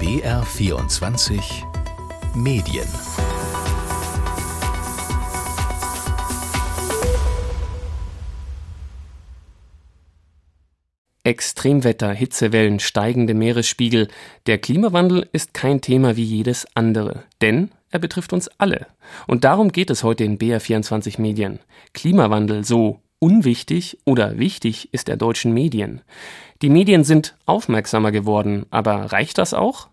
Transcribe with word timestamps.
BR24 0.00 1.42
Medien 2.34 2.88
Extremwetter, 11.22 12.12
Hitzewellen, 12.14 12.80
steigende 12.80 13.34
Meeresspiegel. 13.34 14.08
Der 14.46 14.56
Klimawandel 14.56 15.28
ist 15.32 15.52
kein 15.52 15.82
Thema 15.82 16.16
wie 16.16 16.24
jedes 16.24 16.66
andere, 16.74 17.24
denn 17.42 17.70
er 17.90 17.98
betrifft 17.98 18.32
uns 18.32 18.48
alle. 18.56 18.86
Und 19.26 19.44
darum 19.44 19.70
geht 19.70 19.90
es 19.90 20.02
heute 20.02 20.24
in 20.24 20.38
BR24 20.38 21.20
Medien. 21.20 21.58
Klimawandel 21.92 22.64
so 22.64 23.00
unwichtig 23.20 23.98
oder 24.04 24.38
wichtig 24.38 24.92
ist 24.92 25.06
der 25.06 25.16
deutschen 25.16 25.54
Medien. 25.54 26.00
Die 26.62 26.70
Medien 26.70 27.04
sind 27.04 27.36
aufmerksamer 27.46 28.10
geworden, 28.10 28.66
aber 28.70 29.12
reicht 29.12 29.38
das 29.38 29.54
auch? 29.54 29.88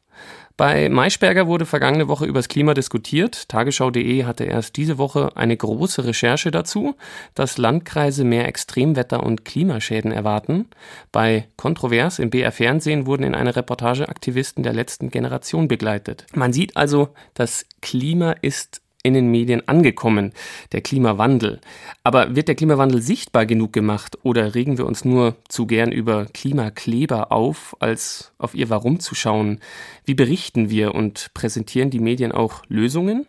Bei 0.58 0.90
Maischberger 0.90 1.46
wurde 1.46 1.68
vergangene 1.68 2.08
Woche 2.08 2.26
übers 2.26 2.50
Klima 2.50 2.74
diskutiert. 2.74 3.48
Tagesschau.de 3.48 4.24
hatte 4.24 4.44
erst 4.44 4.76
diese 4.76 4.98
Woche 4.98 5.38
eine 5.38 5.56
große 5.56 6.04
Recherche 6.04 6.50
dazu, 6.50 6.96
dass 7.36 7.60
Landkreise 7.60 8.24
mehr 8.24 8.48
Extremwetter 8.48 9.22
und 9.22 9.46
Klimaschäden 9.46 10.12
erwarten. 10.12 10.66
Bei 11.12 11.48
Kontrovers 11.58 12.18
im 12.18 12.32
BR 12.32 12.52
Fernsehen 12.52 13.06
wurden 13.06 13.22
in 13.22 13.36
einer 13.36 13.56
Reportage 13.56 14.10
Aktivisten 14.10 14.64
der 14.64 14.74
letzten 14.74 15.12
Generation 15.12 15.68
begleitet. 15.68 16.26
Man 16.34 16.54
sieht 16.54 16.76
also, 16.76 17.10
das 17.36 17.68
Klima 17.82 18.32
ist 18.32 18.82
in 19.08 19.14
den 19.14 19.32
Medien 19.32 19.68
angekommen, 19.68 20.34
der 20.72 20.82
Klimawandel. 20.82 21.60
Aber 22.04 22.36
wird 22.36 22.48
der 22.48 22.56
Klimawandel 22.56 23.02
sichtbar 23.02 23.46
genug 23.46 23.74
gemacht 23.74 24.18
oder 24.24 24.54
regen 24.54 24.78
wir 24.78 24.86
uns 24.86 25.06
nur 25.06 25.36
zu 25.48 25.66
gern 25.66 25.92
über 25.92 26.26
Klimakleber 26.26 27.32
auf, 27.32 27.76
als 27.80 28.34
auf 28.38 28.54
ihr 28.54 28.70
Warum 28.70 29.00
zu 29.00 29.16
schauen? 29.16 29.60
Wie 30.06 30.14
berichten 30.14 30.70
wir 30.70 30.94
und 30.94 31.32
präsentieren 31.34 31.90
die 31.90 32.00
Medien 32.00 32.32
auch 32.32 32.64
Lösungen? 32.68 33.26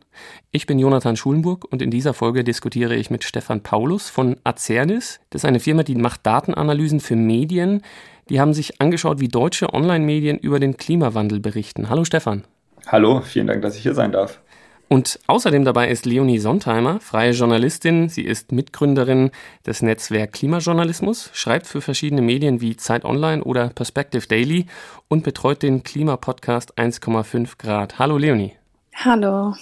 Ich 0.50 0.66
bin 0.66 0.78
Jonathan 0.78 1.16
Schulenburg 1.16 1.64
und 1.70 1.80
in 1.80 1.90
dieser 1.90 2.14
Folge 2.14 2.44
diskutiere 2.44 2.96
ich 2.96 3.10
mit 3.10 3.24
Stefan 3.24 3.62
Paulus 3.62 4.10
von 4.10 4.36
Acernis. 4.44 5.20
Das 5.30 5.42
ist 5.42 5.48
eine 5.48 5.60
Firma, 5.60 5.82
die 5.82 5.94
macht 5.94 6.26
Datenanalysen 6.26 7.00
für 7.00 7.16
Medien. 7.16 7.82
Die 8.28 8.40
haben 8.40 8.52
sich 8.52 8.80
angeschaut, 8.80 9.20
wie 9.20 9.28
deutsche 9.28 9.72
Online-Medien 9.72 10.38
über 10.38 10.60
den 10.60 10.76
Klimawandel 10.76 11.40
berichten. 11.40 11.88
Hallo 11.88 12.04
Stefan. 12.04 12.44
Hallo, 12.86 13.20
vielen 13.20 13.46
Dank, 13.46 13.62
dass 13.62 13.76
ich 13.76 13.82
hier 13.82 13.94
sein 13.94 14.12
darf. 14.12 14.40
Und 14.88 15.20
außerdem 15.26 15.66
dabei 15.66 15.90
ist 15.90 16.06
Leonie 16.06 16.38
Sontheimer, 16.38 16.98
freie 17.00 17.32
Journalistin. 17.32 18.08
Sie 18.08 18.22
ist 18.22 18.52
Mitgründerin 18.52 19.30
des 19.66 19.82
Netzwerk 19.82 20.32
Klimajournalismus, 20.32 21.30
schreibt 21.34 21.66
für 21.66 21.82
verschiedene 21.82 22.22
Medien 22.22 22.62
wie 22.62 22.74
Zeit 22.74 23.04
Online 23.04 23.44
oder 23.44 23.68
Perspective 23.68 24.26
Daily 24.26 24.66
und 25.08 25.24
betreut 25.24 25.62
den 25.62 25.82
Klimapodcast 25.82 26.78
1,5 26.78 27.58
Grad. 27.58 27.98
Hallo 27.98 28.16
Leonie. 28.16 28.54
Hallo. 28.94 29.54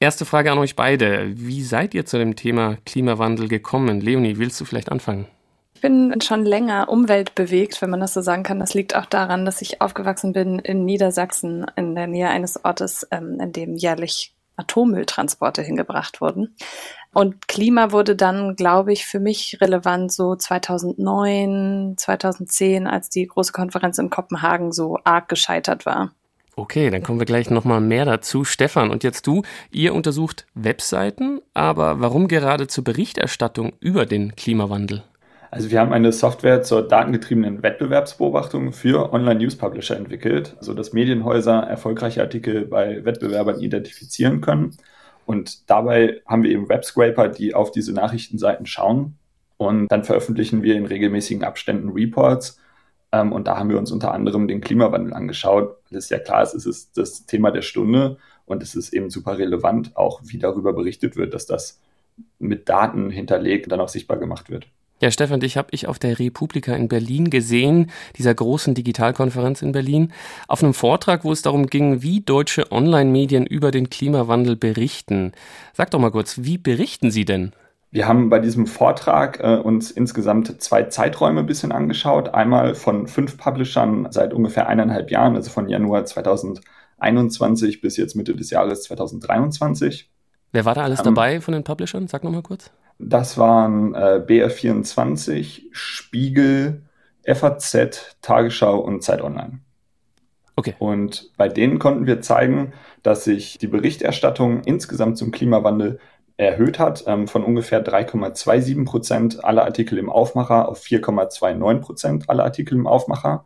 Erste 0.00 0.26
Frage 0.26 0.52
an 0.52 0.58
euch 0.58 0.76
beide. 0.76 1.32
Wie 1.34 1.62
seid 1.62 1.94
ihr 1.94 2.04
zu 2.04 2.18
dem 2.18 2.36
Thema 2.36 2.76
Klimawandel 2.84 3.48
gekommen? 3.48 4.02
Leonie, 4.02 4.36
willst 4.36 4.60
du 4.60 4.66
vielleicht 4.66 4.92
anfangen? 4.92 5.26
Ich 5.74 5.80
bin 5.80 6.20
schon 6.20 6.44
länger 6.44 6.88
umweltbewegt, 6.88 7.80
wenn 7.80 7.90
man 7.90 8.00
das 8.00 8.12
so 8.12 8.20
sagen 8.20 8.42
kann. 8.42 8.60
Das 8.60 8.74
liegt 8.74 8.94
auch 8.94 9.06
daran, 9.06 9.44
dass 9.44 9.62
ich 9.62 9.80
aufgewachsen 9.80 10.32
bin 10.32 10.58
in 10.58 10.84
Niedersachsen, 10.84 11.66
in 11.74 11.94
der 11.94 12.06
Nähe 12.06 12.28
eines 12.28 12.64
Ortes, 12.64 13.06
ähm, 13.10 13.38
in 13.40 13.52
dem 13.52 13.76
jährlich 13.76 14.34
Atommülltransporte 14.58 15.62
hingebracht 15.62 16.20
wurden. 16.20 16.54
Und 17.14 17.48
Klima 17.48 17.90
wurde 17.92 18.14
dann, 18.14 18.54
glaube 18.54 18.92
ich, 18.92 19.06
für 19.06 19.20
mich 19.20 19.58
relevant 19.60 20.12
so 20.12 20.36
2009, 20.36 21.94
2010, 21.96 22.86
als 22.86 23.08
die 23.08 23.26
große 23.26 23.52
Konferenz 23.52 23.98
in 23.98 24.10
Kopenhagen 24.10 24.72
so 24.72 24.98
arg 25.04 25.28
gescheitert 25.28 25.86
war. 25.86 26.12
Okay, 26.54 26.90
dann 26.90 27.04
kommen 27.04 27.20
wir 27.20 27.26
gleich 27.26 27.50
nochmal 27.50 27.80
mehr 27.80 28.04
dazu. 28.04 28.44
Stefan, 28.44 28.90
und 28.90 29.04
jetzt 29.04 29.26
du, 29.28 29.42
ihr 29.70 29.94
untersucht 29.94 30.44
Webseiten, 30.54 31.40
aber 31.54 32.00
warum 32.00 32.26
gerade 32.26 32.66
zur 32.66 32.82
Berichterstattung 32.82 33.74
über 33.78 34.06
den 34.06 34.34
Klimawandel? 34.34 35.04
Also 35.50 35.70
wir 35.70 35.80
haben 35.80 35.92
eine 35.92 36.12
Software 36.12 36.62
zur 36.62 36.86
datengetriebenen 36.86 37.62
Wettbewerbsbeobachtung 37.62 38.72
für 38.72 39.12
Online-News-Publisher 39.12 39.96
entwickelt, 39.96 40.56
sodass 40.60 40.92
Medienhäuser 40.92 41.60
erfolgreiche 41.60 42.20
Artikel 42.20 42.66
bei 42.66 43.04
Wettbewerbern 43.04 43.60
identifizieren 43.60 44.40
können. 44.42 44.76
Und 45.24 45.70
dabei 45.70 46.20
haben 46.26 46.42
wir 46.42 46.50
eben 46.50 46.68
Webscraper, 46.68 47.28
die 47.28 47.54
auf 47.54 47.70
diese 47.70 47.92
Nachrichtenseiten 47.92 48.66
schauen. 48.66 49.18
Und 49.56 49.88
dann 49.88 50.04
veröffentlichen 50.04 50.62
wir 50.62 50.76
in 50.76 50.86
regelmäßigen 50.86 51.44
Abständen 51.44 51.90
Reports. 51.90 52.58
Ähm, 53.12 53.32
und 53.32 53.48
da 53.48 53.58
haben 53.58 53.70
wir 53.70 53.78
uns 53.78 53.90
unter 53.90 54.12
anderem 54.12 54.48
den 54.48 54.60
Klimawandel 54.60 55.14
angeschaut. 55.14 55.78
Das 55.90 56.04
ist 56.04 56.10
ja 56.10 56.18
klar, 56.18 56.42
es 56.42 56.54
ist 56.54 56.96
das 56.96 57.26
Thema 57.26 57.50
der 57.50 57.62
Stunde 57.62 58.18
und 58.44 58.62
es 58.62 58.74
ist 58.74 58.92
eben 58.92 59.10
super 59.10 59.38
relevant, 59.38 59.96
auch 59.96 60.20
wie 60.24 60.38
darüber 60.38 60.72
berichtet 60.72 61.16
wird, 61.16 61.34
dass 61.34 61.46
das 61.46 61.80
mit 62.38 62.68
Daten 62.68 63.10
hinterlegt 63.10 63.70
dann 63.70 63.80
auch 63.80 63.88
sichtbar 63.88 64.18
gemacht 64.18 64.50
wird. 64.50 64.68
Ja, 65.00 65.12
Stefan, 65.12 65.38
dich 65.38 65.56
habe 65.56 65.68
ich 65.70 65.86
auf 65.86 66.00
der 66.00 66.18
Republika 66.18 66.74
in 66.74 66.88
Berlin 66.88 67.30
gesehen, 67.30 67.90
dieser 68.16 68.34
großen 68.34 68.74
Digitalkonferenz 68.74 69.62
in 69.62 69.70
Berlin, 69.70 70.12
auf 70.48 70.62
einem 70.62 70.74
Vortrag, 70.74 71.24
wo 71.24 71.30
es 71.30 71.42
darum 71.42 71.68
ging, 71.68 72.02
wie 72.02 72.20
deutsche 72.20 72.72
Online-Medien 72.72 73.46
über 73.46 73.70
den 73.70 73.90
Klimawandel 73.90 74.56
berichten. 74.56 75.32
Sag 75.72 75.92
doch 75.92 76.00
mal 76.00 76.10
kurz, 76.10 76.38
wie 76.42 76.58
berichten 76.58 77.12
Sie 77.12 77.24
denn? 77.24 77.52
Wir 77.92 78.08
haben 78.08 78.28
bei 78.28 78.40
diesem 78.40 78.66
Vortrag 78.66 79.38
äh, 79.40 79.56
uns 79.56 79.92
insgesamt 79.92 80.60
zwei 80.60 80.82
Zeiträume 80.84 81.40
ein 81.40 81.46
bisschen 81.46 81.70
angeschaut. 81.70 82.34
Einmal 82.34 82.74
von 82.74 83.06
fünf 83.06 83.38
Publishern 83.38 84.08
seit 84.10 84.34
ungefähr 84.34 84.68
eineinhalb 84.68 85.12
Jahren, 85.12 85.36
also 85.36 85.48
von 85.48 85.68
Januar 85.68 86.04
2021 86.04 87.80
bis 87.80 87.96
jetzt 87.96 88.16
Mitte 88.16 88.34
des 88.34 88.50
Jahres 88.50 88.82
2023. 88.82 90.10
Wer 90.52 90.64
war 90.64 90.74
da 90.74 90.82
alles 90.82 90.98
ähm, 91.00 91.04
dabei 91.06 91.40
von 91.40 91.54
den 91.54 91.62
Publishern? 91.62 92.08
Sag 92.08 92.24
noch 92.24 92.32
mal 92.32 92.42
kurz. 92.42 92.70
Das 92.98 93.38
waren 93.38 93.94
äh, 93.94 94.22
BR24, 94.26 95.68
Spiegel, 95.70 96.82
FAZ, 97.24 98.16
Tagesschau 98.22 98.78
und 98.78 99.02
Zeit 99.02 99.22
Online. 99.22 99.60
Okay. 100.56 100.74
Und 100.80 101.30
bei 101.36 101.48
denen 101.48 101.78
konnten 101.78 102.06
wir 102.06 102.20
zeigen, 102.20 102.72
dass 103.04 103.22
sich 103.22 103.58
die 103.58 103.68
Berichterstattung 103.68 104.62
insgesamt 104.64 105.16
zum 105.16 105.30
Klimawandel 105.30 106.00
erhöht 106.36 106.80
hat, 106.80 107.04
ähm, 107.06 107.28
von 107.28 107.44
ungefähr 107.44 107.84
3,27 107.84 108.84
Prozent 108.84 109.44
aller 109.44 109.64
Artikel 109.64 109.98
im 109.98 110.10
Aufmacher 110.10 110.68
auf 110.68 110.82
4,29 110.82 111.80
Prozent 111.80 112.30
aller 112.30 112.44
Artikel 112.44 112.74
im 112.74 112.88
Aufmacher. 112.88 113.44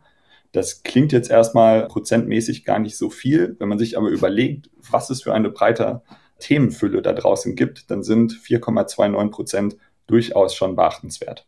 Das 0.53 0.83
klingt 0.83 1.11
jetzt 1.11 1.29
erstmal 1.29 1.87
prozentmäßig 1.87 2.65
gar 2.65 2.79
nicht 2.79 2.97
so 2.97 3.09
viel. 3.09 3.55
Wenn 3.59 3.69
man 3.69 3.79
sich 3.79 3.97
aber 3.97 4.09
überlegt, 4.09 4.69
was 4.89 5.09
es 5.09 5.23
für 5.23 5.33
eine 5.33 5.49
breite 5.49 6.01
Themenfülle 6.39 7.01
da 7.01 7.13
draußen 7.13 7.55
gibt, 7.55 7.89
dann 7.91 8.03
sind 8.03 8.33
4,29 8.33 9.29
Prozent 9.29 9.77
durchaus 10.07 10.55
schon 10.55 10.75
beachtenswert. 10.75 11.45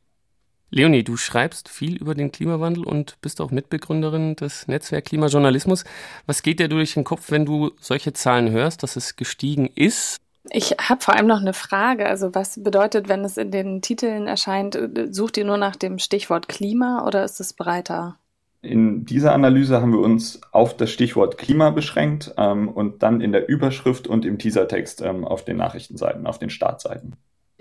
Leonie, 0.71 1.03
du 1.03 1.15
schreibst 1.15 1.69
viel 1.69 1.95
über 1.95 2.15
den 2.15 2.31
Klimawandel 2.31 2.83
und 2.83 3.21
bist 3.21 3.39
auch 3.39 3.51
Mitbegründerin 3.51 4.35
des 4.35 4.67
Netzwerk 4.67 5.05
Klimajournalismus. 5.05 5.85
Was 6.25 6.43
geht 6.43 6.59
dir 6.59 6.67
durch 6.67 6.95
den 6.95 7.03
Kopf, 7.03 7.31
wenn 7.31 7.45
du 7.45 7.71
solche 7.79 8.13
Zahlen 8.13 8.49
hörst, 8.51 8.83
dass 8.83 8.95
es 8.95 9.15
gestiegen 9.15 9.69
ist? 9.75 10.17
Ich 10.49 10.71
habe 10.71 11.01
vor 11.01 11.15
allem 11.15 11.27
noch 11.27 11.39
eine 11.39 11.53
Frage. 11.53 12.07
Also 12.07 12.35
was 12.35 12.61
bedeutet, 12.61 13.07
wenn 13.09 13.23
es 13.23 13.37
in 13.37 13.51
den 13.51 13.81
Titeln 13.81 14.27
erscheint, 14.27 14.77
sucht 15.11 15.37
ihr 15.37 15.45
nur 15.45 15.57
nach 15.57 15.75
dem 15.75 15.97
Stichwort 15.99 16.47
Klima 16.47 17.05
oder 17.05 17.23
ist 17.23 17.39
es 17.39 17.53
breiter? 17.53 18.17
In 18.65 19.05
dieser 19.05 19.33
Analyse 19.33 19.81
haben 19.81 19.91
wir 19.91 19.99
uns 19.99 20.41
auf 20.51 20.75
das 20.75 20.91
Stichwort 20.91 21.37
Klima 21.37 21.69
beschränkt 21.69 22.33
ähm, 22.37 22.67
und 22.67 23.03
dann 23.03 23.21
in 23.21 23.31
der 23.31 23.47
Überschrift 23.47 24.07
und 24.07 24.25
im 24.25 24.39
Teasertext 24.39 25.01
ähm, 25.01 25.23
auf 25.25 25.45
den 25.45 25.57
Nachrichtenseiten, 25.57 26.25
auf 26.25 26.39
den 26.39 26.49
Startseiten. 26.49 27.15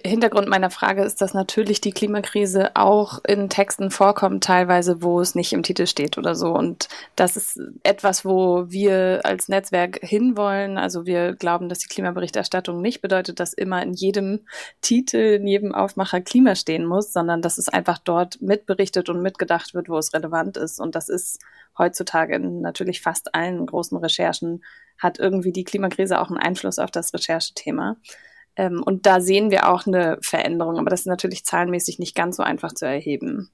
Hintergrund 0.07 0.49
meiner 0.49 0.69
Frage 0.69 1.03
ist, 1.03 1.23
dass 1.23 1.33
natürlich 1.33 1.81
die 1.81 1.93
Klimakrise 1.93 2.77
auch 2.77 3.25
in 3.27 3.49
Texten 3.49 3.91
vorkommt, 3.91 4.45
teilweise, 4.45 5.03
wo 5.03 5.19
es 5.19 5.35
nicht 5.35 5.55
im 5.55 5.63
Titel 5.63 5.87
steht 5.87 6.19
oder 6.19 6.35
so. 6.35 6.53
Und 6.53 6.89
das 7.17 7.39
ist 7.39 7.59
etwas, 7.85 8.23
wo 8.23 8.71
wir 8.71 9.21
als 9.25 9.49
Netzwerk 9.49 10.01
hinwollen. 10.03 10.77
Also 10.77 11.07
wir 11.07 11.35
glauben, 11.35 11.71
dass 11.71 11.79
die 11.79 11.89
Klimaberichterstattung 11.89 12.83
nicht 12.83 13.01
bedeutet, 13.01 13.41
dass 13.41 13.55
immer 13.55 13.83
in 13.83 13.95
jedem 13.95 14.41
Titel, 14.83 15.17
in 15.17 15.47
jedem 15.47 15.75
Aufmacher 15.75 16.21
Klima 16.21 16.55
stehen 16.55 16.85
muss, 16.85 17.11
sondern 17.15 17.41
dass 17.41 17.57
es 17.57 17.71
einfach 17.71 17.97
dort 17.97 18.43
mitberichtet 18.43 19.09
und 19.09 19.23
mitgedacht 19.23 19.73
wird, 19.73 19.89
wo 19.89 19.97
es 19.97 20.13
relevant 20.13 20.59
ist. 20.59 20.81
Und 20.81 20.95
das 20.95 21.09
ist 21.09 21.41
heutzutage 21.79 22.35
in 22.35 22.61
natürlich 22.61 23.01
fast 23.01 23.35
allen 23.35 23.65
großen 23.65 23.97
Recherchen, 23.97 24.63
hat 24.99 25.19
irgendwie 25.19 25.53
die 25.53 25.65
Klimakrise 25.65 26.21
auch 26.21 26.29
einen 26.29 26.39
Einfluss 26.39 26.79
auf 26.79 26.91
das 26.91 27.15
Recherchethema. 27.15 27.97
Ähm, 28.57 28.83
und 28.83 29.07
da 29.07 29.21
sehen 29.21 29.51
wir 29.51 29.69
auch 29.69 29.87
eine 29.87 30.19
Veränderung, 30.21 30.79
aber 30.79 30.91
das 30.91 31.01
ist 31.01 31.07
natürlich 31.07 31.45
zahlenmäßig 31.45 31.99
nicht 31.99 32.15
ganz 32.15 32.37
so 32.37 32.43
einfach 32.43 32.73
zu 32.73 32.87
erheben. 32.87 33.51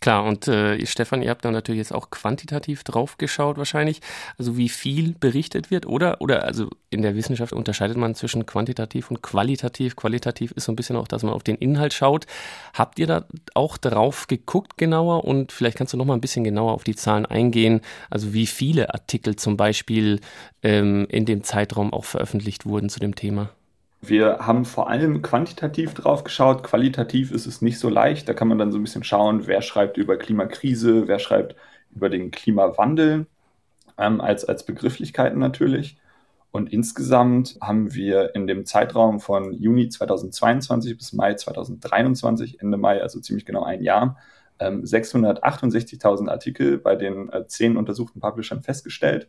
Klar, 0.00 0.24
und 0.24 0.46
äh, 0.46 0.84
Stefan, 0.84 1.22
ihr 1.22 1.30
habt 1.30 1.44
da 1.44 1.50
natürlich 1.50 1.78
jetzt 1.78 1.94
auch 1.94 2.10
quantitativ 2.10 2.84
drauf 2.84 3.16
geschaut 3.16 3.56
wahrscheinlich, 3.56 4.02
also 4.38 4.58
wie 4.58 4.68
viel 4.68 5.14
berichtet 5.18 5.70
wird, 5.70 5.86
oder? 5.86 6.20
Oder 6.20 6.44
also 6.44 6.68
in 6.90 7.00
der 7.00 7.16
Wissenschaft 7.16 7.54
unterscheidet 7.54 7.96
man 7.96 8.14
zwischen 8.14 8.44
quantitativ 8.44 9.10
und 9.10 9.22
qualitativ. 9.22 9.96
Qualitativ 9.96 10.52
ist 10.52 10.64
so 10.64 10.72
ein 10.72 10.76
bisschen 10.76 10.96
auch, 10.96 11.08
dass 11.08 11.22
man 11.22 11.32
auf 11.32 11.42
den 11.42 11.56
Inhalt 11.56 11.94
schaut. 11.94 12.26
Habt 12.74 12.98
ihr 12.98 13.06
da 13.06 13.24
auch 13.54 13.78
drauf 13.78 14.26
geguckt 14.26 14.76
genauer 14.76 15.24
und 15.24 15.50
vielleicht 15.50 15.78
kannst 15.78 15.94
du 15.94 15.96
noch 15.96 16.04
mal 16.04 16.14
ein 16.14 16.20
bisschen 16.20 16.44
genauer 16.44 16.74
auf 16.74 16.84
die 16.84 16.94
Zahlen 16.94 17.24
eingehen, 17.24 17.80
also 18.10 18.34
wie 18.34 18.46
viele 18.46 18.92
Artikel 18.92 19.36
zum 19.36 19.56
Beispiel 19.56 20.20
ähm, 20.62 21.06
in 21.08 21.24
dem 21.24 21.42
Zeitraum 21.42 21.92
auch 21.94 22.04
veröffentlicht 22.04 22.66
wurden 22.66 22.90
zu 22.90 23.00
dem 23.00 23.14
Thema? 23.14 23.50
Wir 24.08 24.38
haben 24.40 24.64
vor 24.64 24.88
allem 24.88 25.22
quantitativ 25.22 25.94
drauf 25.94 26.22
geschaut. 26.22 26.62
Qualitativ 26.62 27.32
ist 27.32 27.46
es 27.46 27.62
nicht 27.62 27.78
so 27.78 27.88
leicht. 27.88 28.28
Da 28.28 28.34
kann 28.34 28.48
man 28.48 28.58
dann 28.58 28.70
so 28.70 28.78
ein 28.78 28.84
bisschen 28.84 29.04
schauen, 29.04 29.46
wer 29.46 29.62
schreibt 29.62 29.96
über 29.96 30.16
Klimakrise, 30.16 31.08
wer 31.08 31.18
schreibt 31.18 31.56
über 31.94 32.08
den 32.08 32.30
Klimawandel 32.30 33.26
ähm, 33.98 34.20
als, 34.20 34.44
als 34.44 34.64
Begrifflichkeiten 34.64 35.38
natürlich. 35.38 35.98
Und 36.52 36.72
insgesamt 36.72 37.58
haben 37.60 37.94
wir 37.94 38.34
in 38.34 38.46
dem 38.46 38.64
Zeitraum 38.64 39.20
von 39.20 39.52
Juni 39.52 39.88
2022 39.88 40.96
bis 40.96 41.12
Mai 41.12 41.34
2023, 41.34 42.60
Ende 42.60 42.76
Mai, 42.76 43.02
also 43.02 43.20
ziemlich 43.20 43.44
genau 43.44 43.64
ein 43.64 43.82
Jahr, 43.82 44.18
ähm, 44.58 44.82
668.000 44.84 46.28
Artikel 46.28 46.78
bei 46.78 46.96
den 46.96 47.30
äh, 47.30 47.46
zehn 47.46 47.76
untersuchten 47.76 48.20
Publishern 48.20 48.62
festgestellt 48.62 49.28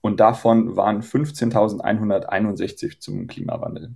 und 0.00 0.20
davon 0.20 0.76
waren 0.76 1.02
15.161 1.02 3.00
zum 3.00 3.26
Klimawandel. 3.26 3.94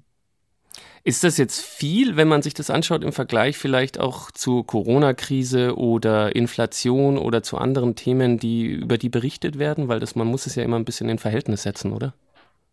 Ist 1.02 1.25
das 1.25 1.38
jetzt 1.38 1.62
viel, 1.62 2.17
wenn 2.17 2.29
man 2.29 2.43
sich 2.43 2.52
das 2.52 2.69
anschaut 2.69 3.02
im 3.02 3.12
Vergleich 3.12 3.56
vielleicht 3.56 3.99
auch 3.99 4.31
zur 4.31 4.67
Corona-Krise 4.67 5.79
oder 5.79 6.37
Inflation 6.37 7.17
oder 7.17 7.43
zu 7.43 7.56
anderen 7.56 7.94
Themen, 7.94 8.38
die 8.38 8.67
über 8.67 8.99
die 8.99 9.08
berichtet 9.08 9.58
werden? 9.58 9.88
Weil 9.88 9.99
das, 9.99 10.14
man 10.14 10.26
muss 10.26 10.47
es 10.47 10.56
ja 10.56 10.62
immer 10.62 10.76
ein 10.76 10.85
bisschen 10.85 11.08
in 11.08 11.19
Verhältnis 11.19 11.62
setzen, 11.62 11.93
oder? 11.93 12.12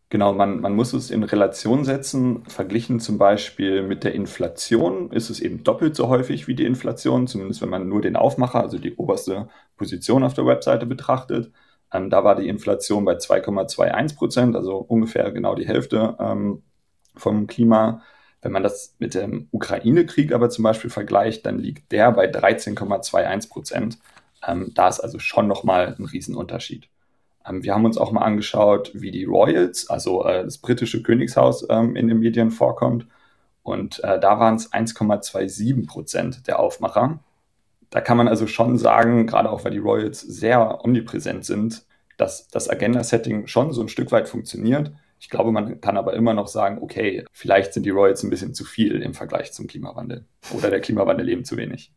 Genau, 0.10 0.34
man, 0.34 0.60
man 0.60 0.74
muss 0.74 0.94
es 0.94 1.10
in 1.10 1.24
Relation 1.24 1.86
setzen. 1.86 2.44
Verglichen 2.48 3.00
zum 3.00 3.18
Beispiel 3.18 3.82
mit 3.82 4.04
der 4.04 4.14
Inflation 4.14 5.12
ist 5.12 5.30
es 5.30 5.40
eben 5.40 5.64
doppelt 5.64 5.96
so 5.96 6.10
häufig 6.10 6.48
wie 6.48 6.56
die 6.56 6.66
Inflation, 6.66 7.28
zumindest 7.28 7.62
wenn 7.62 7.70
man 7.70 7.88
nur 7.88 8.02
den 8.02 8.16
Aufmacher, 8.18 8.62
also 8.62 8.78
die 8.78 8.96
oberste 8.96 9.50
Position 9.78 10.24
auf 10.24 10.34
der 10.34 10.46
Webseite 10.46 10.86
betrachtet. 10.86 11.52
Ähm, 11.94 12.10
da 12.10 12.24
war 12.24 12.36
die 12.36 12.48
Inflation 12.48 13.06
bei 13.06 13.14
2,21 13.14 14.16
Prozent, 14.16 14.56
also 14.56 14.78
ungefähr 14.78 15.32
genau 15.32 15.56
die 15.56 15.68
Hälfte 15.68 16.16
ähm, 16.20 16.64
vom 17.16 17.48
Klima. 17.48 18.02
Wenn 18.42 18.52
man 18.52 18.64
das 18.64 18.96
mit 19.00 19.14
dem 19.14 19.48
Ukraine-Krieg 19.52 20.34
aber 20.34 20.50
zum 20.50 20.64
Beispiel 20.64 20.90
vergleicht, 20.90 21.46
dann 21.46 21.60
liegt 21.60 21.92
der 21.92 22.12
bei 22.12 22.30
13,21 22.30 23.50
Prozent. 23.50 24.00
Ähm, 24.46 24.72
da 24.76 24.88
ist 24.88 25.00
also 25.00 25.20
schon 25.20 25.48
nochmal 25.48 25.96
ein 25.98 26.06
Riesenunterschied. 26.06 26.90
Ähm, 27.48 27.64
wir 27.64 27.74
haben 27.74 27.86
uns 27.86 27.98
auch 27.98 28.12
mal 28.12 28.22
angeschaut, 28.22 28.92
wie 28.94 29.12
die 29.12 29.26
Royals, 29.26 29.90
also 29.90 30.26
äh, 30.26 30.44
das 30.44 30.58
britische 30.60 31.02
Königshaus, 31.02 31.66
ähm, 31.70 31.96
in 31.96 32.08
den 32.08 32.20
Medien 32.20 32.52
vorkommt. 32.52 33.08
Und 33.64 34.04
äh, 34.04 34.20
da 34.20 34.40
waren 34.40 34.56
es 34.56 34.72
1,27 34.72 35.88
Prozent 35.88 36.48
der 36.48 36.60
Aufmacher 36.60 37.20
da 37.90 38.02
kann 38.02 38.18
man 38.18 38.28
also 38.28 38.48
schon 38.48 38.78
sagen, 38.78 39.28
gerade 39.28 39.50
auch 39.50 39.64
weil 39.64 39.72
die 39.72 39.78
Royals 39.78 40.22
sehr 40.22 40.84
omnipräsent 40.84 41.46
sind, 41.46 41.86
dass 42.18 42.48
das 42.48 42.70
Agenda-Setting 42.70 43.48
schon 43.48 43.72
so 43.72 43.82
ein 43.82 43.90
Stück 43.90 44.12
weit 44.12 44.28
funktioniert. 44.28 44.92
Ich 45.20 45.30
glaube, 45.30 45.52
man 45.52 45.82
kann 45.82 45.98
aber 45.98 46.14
immer 46.14 46.34
noch 46.34 46.48
sagen, 46.48 46.80
okay, 46.82 47.26
vielleicht 47.32 47.74
sind 47.74 47.86
die 47.86 47.92
Royals 47.92 48.24
ein 48.24 48.30
bisschen 48.30 48.54
zu 48.54 48.66
viel 48.66 49.02
im 49.02 49.14
Vergleich 49.14 49.52
zum 49.52 49.68
Klimawandel 49.68 50.26
oder 50.56 50.70
der 50.70 50.82
Klimawandel 50.82 51.30
eben 51.30 51.46
zu 51.46 51.58
wenig. 51.58 51.92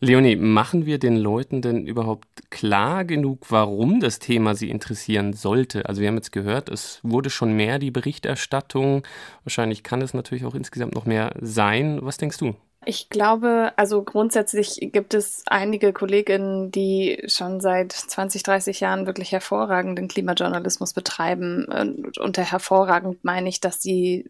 Leonie, 0.00 0.36
machen 0.36 0.86
wir 0.86 0.98
den 0.98 1.16
Leuten 1.16 1.62
denn 1.62 1.86
überhaupt 1.86 2.50
klar 2.50 3.04
genug, 3.04 3.50
warum 3.50 4.00
das 4.00 4.18
Thema 4.18 4.54
sie 4.54 4.70
interessieren 4.70 5.32
sollte? 5.32 5.86
Also 5.86 6.00
wir 6.00 6.08
haben 6.08 6.16
jetzt 6.16 6.32
gehört, 6.32 6.68
es 6.68 6.98
wurde 7.02 7.30
schon 7.30 7.52
mehr 7.52 7.78
die 7.78 7.90
Berichterstattung. 7.90 9.06
Wahrscheinlich 9.44 9.82
kann 9.82 10.02
es 10.02 10.14
natürlich 10.14 10.44
auch 10.44 10.54
insgesamt 10.54 10.94
noch 10.94 11.06
mehr 11.06 11.34
sein. 11.40 11.98
Was 12.02 12.16
denkst 12.16 12.38
du? 12.38 12.56
Ich 12.84 13.10
glaube, 13.10 13.72
also 13.76 14.02
grundsätzlich 14.02 14.78
gibt 14.92 15.14
es 15.14 15.44
einige 15.46 15.92
Kolleginnen, 15.92 16.72
die 16.72 17.22
schon 17.28 17.60
seit 17.60 17.92
20, 17.92 18.42
30 18.42 18.80
Jahren 18.80 19.06
wirklich 19.06 19.30
hervorragenden 19.30 20.08
Klimajournalismus 20.08 20.92
betreiben. 20.92 21.66
Und 21.66 22.18
unter 22.18 22.42
hervorragend 22.42 23.22
meine 23.22 23.48
ich, 23.48 23.60
dass 23.60 23.80
sie 23.80 24.26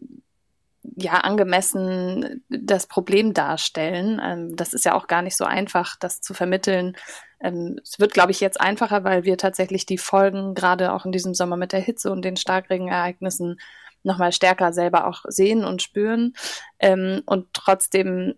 ja 0.83 1.13
angemessen 1.13 2.43
das 2.49 2.85
Problem 2.85 3.33
darstellen. 3.33 4.21
Ähm, 4.23 4.55
das 4.55 4.73
ist 4.73 4.85
ja 4.85 4.93
auch 4.93 5.07
gar 5.07 5.21
nicht 5.23 5.37
so 5.37 5.45
einfach, 5.45 5.95
das 5.99 6.21
zu 6.21 6.33
vermitteln. 6.33 6.95
Ähm, 7.41 7.79
es 7.81 7.99
wird, 7.99 8.13
glaube 8.13 8.31
ich, 8.31 8.39
jetzt 8.39 8.59
einfacher, 8.61 9.03
weil 9.03 9.23
wir 9.23 9.37
tatsächlich 9.37 9.85
die 9.85 9.97
Folgen 9.97 10.53
gerade 10.53 10.93
auch 10.93 11.05
in 11.05 11.11
diesem 11.11 11.33
Sommer 11.33 11.57
mit 11.57 11.71
der 11.71 11.79
Hitze 11.79 12.11
und 12.11 12.23
den 12.23 12.37
Starkregenereignissen 12.37 13.57
nochmal 14.03 14.33
stärker 14.33 14.73
selber 14.73 15.07
auch 15.07 15.23
sehen 15.27 15.63
und 15.63 15.81
spüren. 15.81 16.35
Ähm, 16.79 17.23
und 17.25 17.47
trotzdem 17.53 18.35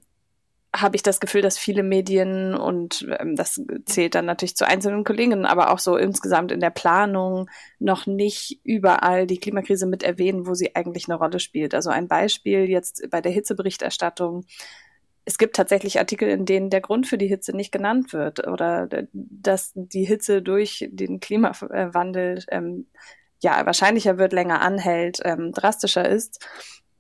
habe 0.82 0.96
ich 0.96 1.04
das 1.04 1.20
Gefühl, 1.20 1.42
dass 1.42 1.58
viele 1.58 1.84
Medien 1.84 2.54
und 2.56 3.08
ähm, 3.20 3.36
das 3.36 3.62
zählt 3.86 4.16
dann 4.16 4.26
natürlich 4.26 4.56
zu 4.56 4.68
einzelnen 4.68 5.04
Kollegen, 5.04 5.46
aber 5.46 5.72
auch 5.72 5.80
so 5.80 5.98
insgesamt 5.98 6.52
in 6.52 6.60
der 6.60 6.70
Planung 6.70 7.50
noch 7.80 8.06
nicht 8.06 8.60
überall 8.64 9.28
die 9.28 9.40
Klimakrise 9.40 9.86
mit 9.86 10.04
erwähnen, 10.04 10.48
wo 10.48 10.54
sie 10.54 10.76
eigentlich 10.76 11.08
eine 11.08 11.18
Rolle 11.18 11.40
spielt. 11.40 11.74
Also 11.74 11.90
ein 11.90 12.08
Beispiel 12.08 12.70
jetzt 12.70 13.10
bei 13.10 13.22
der 13.22 13.32
Hitzeberichterstattung. 13.32 14.46
Es 15.26 15.38
gibt 15.38 15.56
tatsächlich 15.56 16.00
Artikel, 16.00 16.30
in 16.30 16.46
denen 16.46 16.70
der 16.70 16.82
Grund 16.82 17.08
für 17.08 17.18
die 17.18 17.28
Hitze 17.28 17.56
nicht 17.56 17.72
genannt 17.72 18.14
wird 18.14 18.48
oder 18.48 18.88
dass 19.14 19.72
die 19.76 20.06
Hitze 20.06 20.42
durch 20.42 20.88
den 20.92 21.20
Klimawandel 21.20 22.44
ähm, 22.52 22.86
ja, 23.42 23.66
wahrscheinlicher 23.66 24.18
wird, 24.18 24.34
länger 24.34 24.62
anhält, 24.62 25.20
ähm, 25.24 25.52
drastischer 25.52 26.08
ist. 26.08 26.46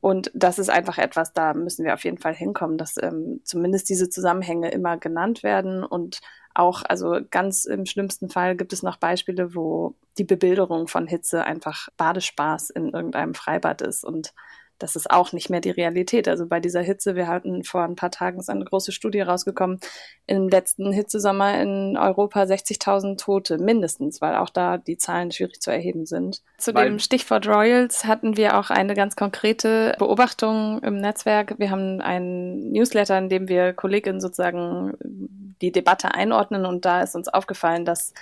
Und 0.05 0.29
das 0.35 0.59
ist 0.59 0.69
einfach 0.69 0.99
etwas, 0.99 1.33
da 1.33 1.55
müssen 1.55 1.83
wir 1.83 1.95
auf 1.95 2.03
jeden 2.03 2.19
Fall 2.19 2.35
hinkommen, 2.35 2.77
dass 2.77 2.95
ähm, 3.01 3.41
zumindest 3.43 3.89
diese 3.89 4.07
Zusammenhänge 4.07 4.69
immer 4.69 4.97
genannt 4.97 5.41
werden. 5.41 5.83
Und 5.83 6.19
auch, 6.53 6.83
also 6.87 7.21
ganz 7.31 7.65
im 7.65 7.87
schlimmsten 7.87 8.29
Fall 8.29 8.55
gibt 8.55 8.71
es 8.71 8.83
noch 8.83 8.97
Beispiele, 8.97 9.55
wo 9.55 9.95
die 10.19 10.23
Bebilderung 10.23 10.87
von 10.87 11.07
Hitze 11.07 11.43
einfach 11.43 11.89
Badespaß 11.97 12.69
in 12.69 12.89
irgendeinem 12.89 13.33
Freibad 13.33 13.81
ist. 13.81 14.03
Und 14.03 14.35
das 14.79 14.95
ist 14.95 15.09
auch 15.09 15.31
nicht 15.31 15.49
mehr 15.49 15.61
die 15.61 15.71
Realität. 15.71 16.27
Also 16.27 16.45
bei 16.45 16.59
dieser 16.59 16.81
Hitze, 16.81 17.15
wir 17.15 17.27
hatten 17.27 17.63
vor 17.63 17.83
ein 17.83 17.95
paar 17.95 18.11
Tagen 18.11 18.39
ist 18.39 18.49
eine 18.49 18.65
große 18.65 18.91
Studie 18.91 19.21
rausgekommen, 19.21 19.79
im 20.27 20.49
letzten 20.49 20.91
Hitzesommer 20.91 21.61
in 21.61 21.97
Europa 21.97 22.43
60.000 22.43 23.17
Tote 23.17 23.57
mindestens, 23.57 24.21
weil 24.21 24.35
auch 24.35 24.49
da 24.49 24.77
die 24.77 24.97
Zahlen 24.97 25.31
schwierig 25.31 25.61
zu 25.61 25.71
erheben 25.71 26.05
sind. 26.05 26.41
Zu 26.57 26.73
weil 26.73 26.89
dem 26.89 26.99
Stichwort 26.99 27.47
Royals 27.47 28.05
hatten 28.05 28.37
wir 28.37 28.57
auch 28.59 28.69
eine 28.69 28.93
ganz 28.93 29.15
konkrete 29.15 29.95
Beobachtung 29.97 30.81
im 30.83 30.97
Netzwerk. 30.97 31.55
Wir 31.57 31.71
haben 31.71 32.01
einen 32.01 32.71
Newsletter, 32.71 33.17
in 33.17 33.29
dem 33.29 33.47
wir 33.47 33.73
Kolleginnen 33.73 34.19
sozusagen 34.19 34.93
die 35.61 35.71
Debatte 35.71 36.13
einordnen 36.13 36.65
und 36.65 36.85
da 36.85 37.01
ist 37.01 37.15
uns 37.15 37.29
aufgefallen, 37.29 37.85
dass 37.85 38.13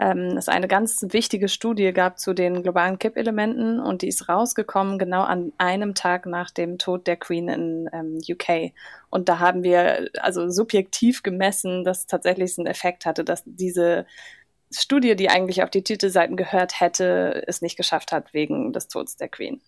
ähm, 0.00 0.38
es 0.38 0.48
eine 0.48 0.66
ganz 0.66 1.04
wichtige 1.10 1.48
Studie 1.48 1.92
gab 1.92 2.18
zu 2.18 2.32
den 2.32 2.62
globalen 2.62 2.98
Kippelementen 2.98 3.80
und 3.80 4.00
die 4.00 4.08
ist 4.08 4.30
rausgekommen 4.30 4.98
genau 4.98 5.22
an 5.22 5.52
einem 5.58 5.94
Tag 5.94 6.24
nach 6.24 6.50
dem 6.50 6.78
Tod 6.78 7.06
der 7.06 7.16
Queen 7.18 7.48
in 7.48 7.90
ähm, 7.92 8.18
UK. 8.26 8.72
Und 9.10 9.28
da 9.28 9.40
haben 9.40 9.62
wir 9.62 10.08
also 10.20 10.48
subjektiv 10.48 11.22
gemessen, 11.22 11.84
dass 11.84 12.06
tatsächlich 12.06 12.56
einen 12.56 12.66
Effekt 12.66 13.04
hatte, 13.04 13.24
dass 13.24 13.42
diese 13.44 14.06
Studie, 14.72 15.16
die 15.16 15.28
eigentlich 15.28 15.62
auf 15.62 15.70
die 15.70 15.82
Titelseiten 15.82 16.36
gehört 16.36 16.80
hätte, 16.80 17.42
es 17.46 17.60
nicht 17.60 17.76
geschafft 17.76 18.10
hat 18.10 18.32
wegen 18.32 18.72
des 18.72 18.88
Todes 18.88 19.16
der 19.16 19.28
Queen. 19.28 19.60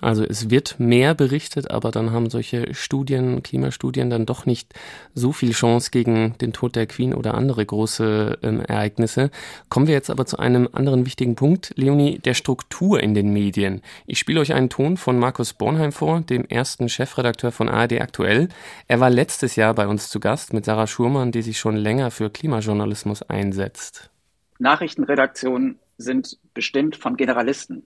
Also 0.00 0.22
es 0.22 0.50
wird 0.50 0.78
mehr 0.78 1.14
berichtet, 1.14 1.70
aber 1.70 1.90
dann 1.90 2.12
haben 2.12 2.28
solche 2.28 2.74
Studien, 2.74 3.42
Klimastudien 3.42 4.10
dann 4.10 4.26
doch 4.26 4.44
nicht 4.44 4.74
so 5.14 5.32
viel 5.32 5.52
Chance 5.52 5.90
gegen 5.90 6.36
den 6.42 6.52
Tod 6.52 6.76
der 6.76 6.86
Queen 6.86 7.14
oder 7.14 7.34
andere 7.34 7.64
große 7.64 8.38
ähm, 8.42 8.60
Ereignisse. 8.60 9.30
Kommen 9.70 9.86
wir 9.86 9.94
jetzt 9.94 10.10
aber 10.10 10.26
zu 10.26 10.38
einem 10.38 10.68
anderen 10.72 11.06
wichtigen 11.06 11.36
Punkt, 11.36 11.72
Leonie, 11.76 12.18
der 12.18 12.34
Struktur 12.34 13.00
in 13.00 13.14
den 13.14 13.32
Medien. 13.32 13.80
Ich 14.06 14.18
spiele 14.18 14.40
euch 14.40 14.52
einen 14.52 14.68
Ton 14.68 14.98
von 14.98 15.18
Markus 15.18 15.54
Bornheim 15.54 15.92
vor, 15.92 16.20
dem 16.20 16.44
ersten 16.44 16.88
Chefredakteur 16.88 17.50
von 17.50 17.68
ARD 17.68 18.00
Aktuell. 18.00 18.48
Er 18.88 19.00
war 19.00 19.10
letztes 19.10 19.56
Jahr 19.56 19.74
bei 19.74 19.86
uns 19.86 20.10
zu 20.10 20.20
Gast 20.20 20.52
mit 20.52 20.66
Sarah 20.66 20.86
Schurmann, 20.86 21.32
die 21.32 21.42
sich 21.42 21.58
schon 21.58 21.76
länger 21.76 22.10
für 22.10 22.28
Klimajournalismus 22.28 23.22
einsetzt. 23.22 24.10
Nachrichtenredaktionen 24.58 25.78
sind 25.98 26.38
bestimmt 26.54 26.96
von 26.96 27.16
Generalisten. 27.16 27.84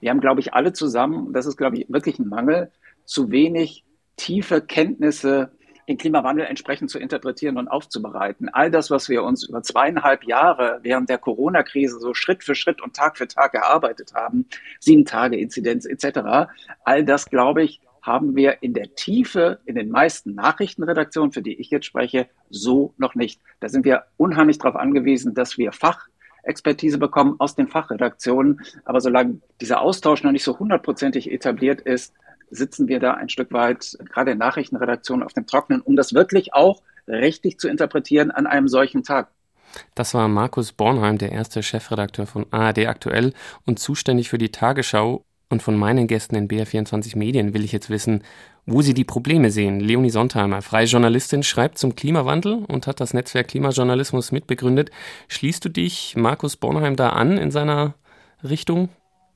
Wir 0.00 0.10
haben, 0.10 0.20
glaube 0.20 0.40
ich, 0.40 0.54
alle 0.54 0.72
zusammen, 0.72 1.32
das 1.32 1.46
ist, 1.46 1.56
glaube 1.56 1.76
ich, 1.76 1.86
wirklich 1.88 2.18
ein 2.18 2.28
Mangel, 2.28 2.70
zu 3.04 3.30
wenig 3.30 3.84
tiefe 4.16 4.60
Kenntnisse 4.60 5.50
den 5.88 5.96
Klimawandel 5.96 6.44
entsprechend 6.44 6.90
zu 6.90 6.98
interpretieren 6.98 7.56
und 7.56 7.68
aufzubereiten. 7.68 8.50
All 8.50 8.70
das, 8.70 8.90
was 8.90 9.08
wir 9.08 9.24
uns 9.24 9.48
über 9.48 9.62
zweieinhalb 9.62 10.24
Jahre 10.24 10.80
während 10.82 11.08
der 11.08 11.18
Corona-Krise 11.18 11.98
so 11.98 12.12
Schritt 12.12 12.44
für 12.44 12.54
Schritt 12.54 12.82
und 12.82 12.94
Tag 12.94 13.16
für 13.16 13.26
Tag 13.26 13.54
erarbeitet 13.54 14.12
haben, 14.14 14.46
sieben 14.78 15.06
Tage 15.06 15.38
Inzidenz 15.38 15.86
etc., 15.86 16.50
all 16.84 17.04
das, 17.04 17.30
glaube 17.30 17.62
ich, 17.62 17.80
haben 18.02 18.36
wir 18.36 18.62
in 18.62 18.74
der 18.74 18.94
Tiefe 18.94 19.60
in 19.64 19.74
den 19.74 19.90
meisten 19.90 20.34
Nachrichtenredaktionen, 20.34 21.32
für 21.32 21.42
die 21.42 21.58
ich 21.58 21.70
jetzt 21.70 21.86
spreche, 21.86 22.28
so 22.48 22.94
noch 22.96 23.14
nicht. 23.14 23.40
Da 23.60 23.68
sind 23.68 23.84
wir 23.84 24.04
unheimlich 24.16 24.58
darauf 24.58 24.76
angewiesen, 24.76 25.34
dass 25.34 25.58
wir 25.58 25.72
Fachexpertise 26.48 26.98
bekommen 26.98 27.36
aus 27.38 27.54
den 27.54 27.68
Fachredaktionen. 27.68 28.60
Aber 28.84 29.00
solange 29.00 29.40
dieser 29.60 29.80
Austausch 29.82 30.22
noch 30.22 30.32
nicht 30.32 30.44
so 30.44 30.58
hundertprozentig 30.58 31.30
etabliert 31.30 31.82
ist, 31.82 32.14
sitzen 32.50 32.88
wir 32.88 32.98
da 32.98 33.14
ein 33.14 33.28
Stück 33.28 33.52
weit, 33.52 33.98
gerade 34.10 34.30
in 34.30 34.38
Nachrichtenredaktionen, 34.38 35.24
auf 35.24 35.34
dem 35.34 35.46
Trockenen, 35.46 35.82
um 35.82 35.96
das 35.96 36.14
wirklich 36.14 36.54
auch 36.54 36.82
richtig 37.06 37.60
zu 37.60 37.68
interpretieren 37.68 38.30
an 38.30 38.46
einem 38.46 38.68
solchen 38.68 39.02
Tag. 39.02 39.28
Das 39.94 40.14
war 40.14 40.28
Markus 40.28 40.72
Bornheim, 40.72 41.18
der 41.18 41.32
erste 41.32 41.62
Chefredakteur 41.62 42.26
von 42.26 42.46
ARD 42.50 42.86
aktuell 42.86 43.34
und 43.66 43.78
zuständig 43.78 44.30
für 44.30 44.38
die 44.38 44.50
Tagesschau. 44.50 45.24
Und 45.50 45.62
von 45.62 45.76
meinen 45.76 46.06
Gästen 46.06 46.36
in 46.36 46.48
BR24 46.48 47.16
Medien 47.16 47.54
will 47.54 47.64
ich 47.64 47.72
jetzt 47.72 47.88
wissen, 47.88 48.22
wo 48.66 48.82
sie 48.82 48.92
die 48.92 49.04
Probleme 49.04 49.50
sehen. 49.50 49.80
Leonie 49.80 50.10
Sontheimer, 50.10 50.60
freie 50.60 50.84
Journalistin, 50.84 51.42
schreibt 51.42 51.78
zum 51.78 51.96
Klimawandel 51.96 52.64
und 52.68 52.86
hat 52.86 53.00
das 53.00 53.14
Netzwerk 53.14 53.48
Klimajournalismus 53.48 54.30
mitbegründet. 54.30 54.90
Schließt 55.28 55.64
du 55.64 55.70
dich 55.70 56.14
Markus 56.16 56.56
Bornheim 56.56 56.96
da 56.96 57.10
an 57.10 57.38
in 57.38 57.50
seiner 57.50 57.94
Richtung? 58.44 58.90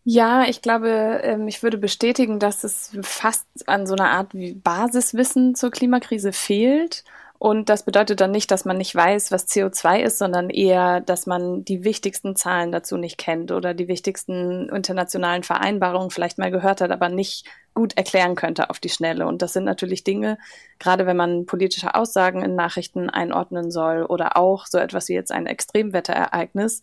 Ja, 0.04 0.44
ich 0.44 0.62
glaube, 0.62 1.20
ähm, 1.22 1.48
ich 1.48 1.62
würde 1.62 1.78
bestätigen, 1.78 2.38
dass 2.38 2.64
es 2.64 2.96
fast 3.02 3.46
an 3.66 3.86
so 3.86 3.94
einer 3.94 4.10
Art 4.10 4.32
Basiswissen 4.34 5.54
zur 5.54 5.70
Klimakrise 5.70 6.32
fehlt. 6.32 7.04
Und 7.44 7.70
das 7.70 7.82
bedeutet 7.82 8.20
dann 8.20 8.30
nicht, 8.30 8.52
dass 8.52 8.64
man 8.64 8.78
nicht 8.78 8.94
weiß, 8.94 9.32
was 9.32 9.48
CO2 9.48 9.98
ist, 9.98 10.18
sondern 10.18 10.48
eher, 10.48 11.00
dass 11.00 11.26
man 11.26 11.64
die 11.64 11.82
wichtigsten 11.82 12.36
Zahlen 12.36 12.70
dazu 12.70 12.96
nicht 12.96 13.18
kennt 13.18 13.50
oder 13.50 13.74
die 13.74 13.88
wichtigsten 13.88 14.68
internationalen 14.68 15.42
Vereinbarungen 15.42 16.10
vielleicht 16.10 16.38
mal 16.38 16.52
gehört 16.52 16.80
hat, 16.80 16.92
aber 16.92 17.08
nicht 17.08 17.48
gut 17.74 17.96
erklären 17.96 18.36
könnte 18.36 18.70
auf 18.70 18.78
die 18.78 18.90
Schnelle. 18.90 19.26
Und 19.26 19.42
das 19.42 19.54
sind 19.54 19.64
natürlich 19.64 20.04
Dinge, 20.04 20.38
gerade 20.78 21.04
wenn 21.04 21.16
man 21.16 21.44
politische 21.44 21.96
Aussagen 21.96 22.44
in 22.44 22.54
Nachrichten 22.54 23.10
einordnen 23.10 23.72
soll 23.72 24.04
oder 24.04 24.36
auch 24.36 24.66
so 24.66 24.78
etwas 24.78 25.08
wie 25.08 25.14
jetzt 25.14 25.32
ein 25.32 25.46
Extremwetterereignis, 25.46 26.80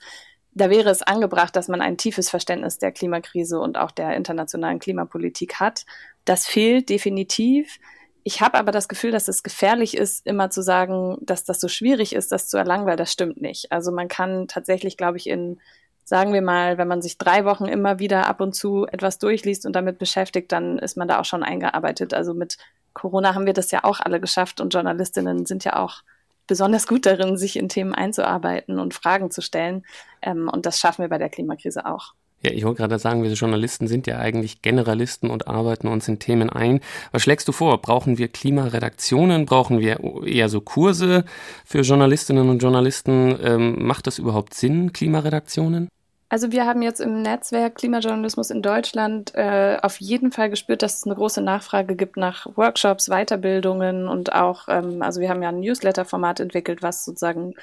da 0.51 0.70
wäre 0.70 0.89
es 0.89 1.01
angebracht, 1.01 1.56
dass 1.56 1.70
man 1.70 1.80
ein 1.80 1.96
tiefes 1.96 2.30
Verständnis 2.30 2.80
der 2.80 2.92
Klimakrise 2.92 3.62
und 3.62 3.78
auch 3.78 3.92
der 3.92 4.18
internationalen 4.18 4.80
Klimapolitik 4.80 5.62
hat. 5.62 5.86
Das 6.25 6.48
fehlt 6.48 6.89
definitiv. 6.89 7.80
Ich 8.29 8.41
habe 8.41 8.59
aber 8.59 8.71
das 8.71 8.88
Gefühl, 8.88 9.09
dass 9.09 9.27
es 9.27 9.41
gefährlich 9.41 9.98
ist, 9.98 10.24
immer 10.27 10.51
zu 10.51 10.62
sagen, 10.62 11.17
dass 11.19 11.45
das 11.45 11.59
so 11.59 11.67
schwierig 11.67 12.13
ist, 12.13 12.31
das 12.31 12.48
zu 12.48 12.57
erlangen, 12.57 12.86
weil 12.86 12.95
das 12.95 13.12
stimmt 13.12 13.41
nicht. 13.41 13.71
Also 13.71 13.91
man 13.91 14.07
kann 14.07 14.48
tatsächlich, 14.48 14.98
glaube 14.98 15.17
ich, 15.17 15.27
in, 15.27 15.59
sagen 16.03 16.31
wir 16.31 16.43
mal, 16.43 16.77
wenn 16.77 16.88
man 16.88 17.01
sich 17.01 17.17
drei 17.17 17.43
Wochen 17.43 17.65
immer 17.65 17.98
wieder 17.98 18.27
ab 18.27 18.39
und 18.39 18.53
zu 18.53 18.86
etwas 18.86 19.17
durchliest 19.17 19.65
und 19.65 19.74
damit 19.74 19.98
beschäftigt, 19.98 20.51
dann 20.51 20.77
ist 20.77 20.95
man 20.95 21.07
da 21.07 21.19
auch 21.19 21.25
schon 21.25 21.41
eingearbeitet. 21.41 22.13
Also 22.13 22.36
mit 22.36 22.59
Corona 22.93 23.33
haben 23.33 23.48
wir 23.48 23.53
das 23.53 23.71
ja 23.71 23.83
auch 23.83 24.00
alle 24.00 24.19
geschafft 24.19 24.62
und 24.62 24.75
Journalistinnen 24.75 25.48
sind 25.48 25.63
ja 25.63 25.77
auch 25.77 26.03
besonders 26.45 26.86
gut 26.86 27.07
darin, 27.07 27.36
sich 27.36 27.57
in 27.57 27.67
Themen 27.67 27.95
einzuarbeiten 27.95 28.77
und 28.77 28.93
Fragen 28.93 29.31
zu 29.31 29.41
stellen. 29.41 29.83
Ähm, 30.21 30.51
und 30.53 30.67
das 30.67 30.79
schaffen 30.79 31.01
wir 31.01 31.09
bei 31.09 31.17
der 31.17 31.29
Klimakrise 31.29 31.88
auch. 31.88 32.13
Ja, 32.41 32.51
ich 32.51 32.63
wollte 32.63 32.77
gerade 32.77 33.00
sagen, 33.00 33.22
wir 33.22 33.31
Journalisten 33.34 33.88
sind 33.88 34.08
ja 34.08 34.17
eigentlich 34.17 34.62
Generalisten 34.62 35.29
und 35.29 35.48
arbeiten 35.48 35.88
uns 35.88 36.08
in 36.08 36.19
Themen 36.19 36.50
ein. 36.50 36.79
Was 37.12 37.24
schlägst 37.24 37.48
du 37.50 37.51
vor? 37.51 37.81
Brauchen 37.81 38.17
wir 38.17 38.29
Klimaredaktionen? 38.29 39.46
Brauchen 39.46 39.79
wir 39.79 40.00
eher 40.25 40.48
so 40.48 40.62
Kurse 40.62 41.25
für 41.65 41.81
Journalistinnen 41.81 42.50
und 42.50 42.60
Journalisten? 42.62 43.38
Ähm, 43.43 43.86
macht 43.86 44.08
das 44.08 44.19
überhaupt 44.19 44.53
Sinn, 44.53 44.93
Klimaredaktionen? 44.93 45.89
Also 46.31 46.51
wir 46.51 46.67
haben 46.67 46.84
jetzt 46.84 47.01
im 47.01 47.24
Netzwerk 47.24 47.75
Klimajournalismus 47.75 48.51
in 48.51 48.62
Deutschland 48.62 49.34
äh, 49.34 49.77
auf 49.81 50.00
jeden 50.00 50.31
Fall 50.31 50.51
gespürt, 50.51 50.84
dass 50.84 50.98
es 50.98 51.05
eine 51.05 51.15
große 51.15 51.41
Nachfrage 51.41 51.96
gibt 51.96 52.17
nach 52.17 52.46
Workshops, 52.55 53.08
Weiterbildungen 53.10 54.08
und 54.08 54.31
auch, 54.31 54.67
ähm, 54.69 55.01
also 55.01 55.22
wir 55.22 55.29
haben 55.29 55.41
ja 55.41 55.50
ein 55.50 55.60
Newsletter-Format 55.60 56.39
entwickelt, 56.39 56.84
was 56.84 57.03
sozusagen 57.03 57.55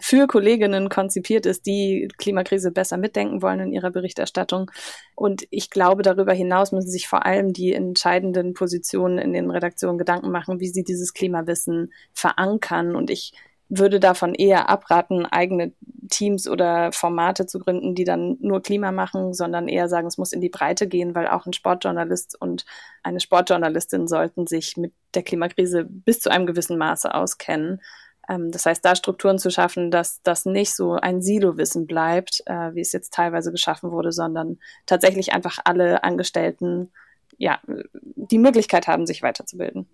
für 0.00 0.26
Kolleginnen 0.26 0.88
konzipiert 0.88 1.46
ist, 1.46 1.66
die 1.66 2.08
Klimakrise 2.18 2.70
besser 2.70 2.96
mitdenken 2.96 3.42
wollen 3.42 3.60
in 3.60 3.72
ihrer 3.72 3.90
Berichterstattung. 3.90 4.70
Und 5.14 5.46
ich 5.50 5.70
glaube, 5.70 6.02
darüber 6.02 6.32
hinaus 6.32 6.72
müssen 6.72 6.90
sich 6.90 7.06
vor 7.06 7.24
allem 7.24 7.52
die 7.52 7.72
entscheidenden 7.72 8.54
Positionen 8.54 9.18
in 9.18 9.32
den 9.32 9.50
Redaktionen 9.50 9.98
Gedanken 9.98 10.30
machen, 10.30 10.60
wie 10.60 10.68
sie 10.68 10.82
dieses 10.82 11.14
Klimawissen 11.14 11.92
verankern. 12.12 12.96
Und 12.96 13.10
ich 13.10 13.32
würde 13.68 14.00
davon 14.00 14.34
eher 14.34 14.68
abraten, 14.68 15.26
eigene 15.26 15.72
Teams 16.10 16.48
oder 16.48 16.92
Formate 16.92 17.46
zu 17.46 17.58
gründen, 17.58 17.94
die 17.94 18.04
dann 18.04 18.36
nur 18.40 18.62
Klima 18.62 18.92
machen, 18.92 19.32
sondern 19.32 19.68
eher 19.68 19.88
sagen, 19.88 20.06
es 20.06 20.18
muss 20.18 20.32
in 20.32 20.40
die 20.40 20.50
Breite 20.50 20.86
gehen, 20.86 21.14
weil 21.14 21.28
auch 21.28 21.46
ein 21.46 21.52
Sportjournalist 21.52 22.40
und 22.40 22.64
eine 23.02 23.20
Sportjournalistin 23.20 24.06
sollten 24.06 24.46
sich 24.46 24.76
mit 24.76 24.92
der 25.14 25.22
Klimakrise 25.22 25.84
bis 25.84 26.20
zu 26.20 26.30
einem 26.30 26.46
gewissen 26.46 26.76
Maße 26.76 27.14
auskennen. 27.14 27.80
Ähm, 28.28 28.50
das 28.50 28.66
heißt, 28.66 28.84
da 28.84 28.94
Strukturen 28.96 29.38
zu 29.38 29.50
schaffen, 29.50 29.90
dass 29.90 30.22
das 30.22 30.44
nicht 30.44 30.74
so 30.74 30.94
ein 30.94 31.22
Silo-Wissen 31.22 31.86
bleibt, 31.86 32.42
äh, 32.46 32.74
wie 32.74 32.80
es 32.80 32.92
jetzt 32.92 33.12
teilweise 33.12 33.50
geschaffen 33.50 33.90
wurde, 33.90 34.12
sondern 34.12 34.58
tatsächlich 34.86 35.32
einfach 35.32 35.58
alle 35.64 36.04
Angestellten 36.04 36.90
ja, 37.38 37.58
die 37.66 38.38
Möglichkeit 38.38 38.86
haben, 38.86 39.06
sich 39.06 39.22
weiterzubilden. 39.22 39.86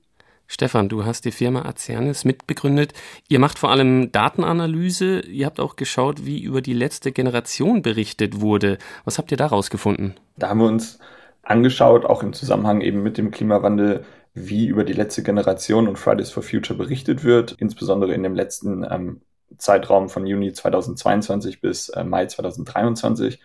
Stefan, 0.47 0.89
du 0.89 1.05
hast 1.05 1.25
die 1.25 1.31
Firma 1.31 1.65
Acernis 1.65 2.25
mitbegründet. 2.25 2.93
Ihr 3.29 3.39
macht 3.39 3.59
vor 3.59 3.71
allem 3.71 4.11
Datenanalyse. 4.11 5.21
Ihr 5.21 5.47
habt 5.47 5.61
auch 5.61 5.77
geschaut, 5.77 6.27
wie 6.27 6.43
über 6.43 6.61
die 6.61 6.73
letzte 6.73 7.13
Generation 7.13 7.83
berichtet 7.83 8.41
wurde. 8.41 8.79
Was 9.05 9.19
habt 9.19 9.31
ihr 9.31 9.37
da 9.37 9.47
rausgefunden? 9.47 10.15
Da 10.37 10.49
haben 10.49 10.59
wir 10.59 10.67
uns 10.67 10.99
angeschaut, 11.43 12.05
auch 12.05 12.25
im 12.25 12.33
Zusammenhang 12.33 12.81
eben 12.81 13.01
mit 13.05 13.17
dem 13.17 13.31
Klimawandel, 13.31 14.05
wie 14.35 14.67
über 14.67 14.85
die 14.85 14.93
letzte 14.93 15.23
Generation 15.23 15.89
und 15.89 15.99
Fridays 15.99 16.31
for 16.31 16.43
Future 16.43 16.79
berichtet 16.79 17.25
wird, 17.25 17.53
insbesondere 17.53 18.15
in 18.15 18.23
dem 18.23 18.35
letzten 18.35 18.85
ähm, 18.85 19.23
Zeitraum 19.59 20.09
von 20.09 20.27
Juni 20.27 20.53
2022 20.53 21.61
bis 21.61 21.89
äh, 21.91 22.05
Mai 22.05 22.27
2023. 22.27 23.41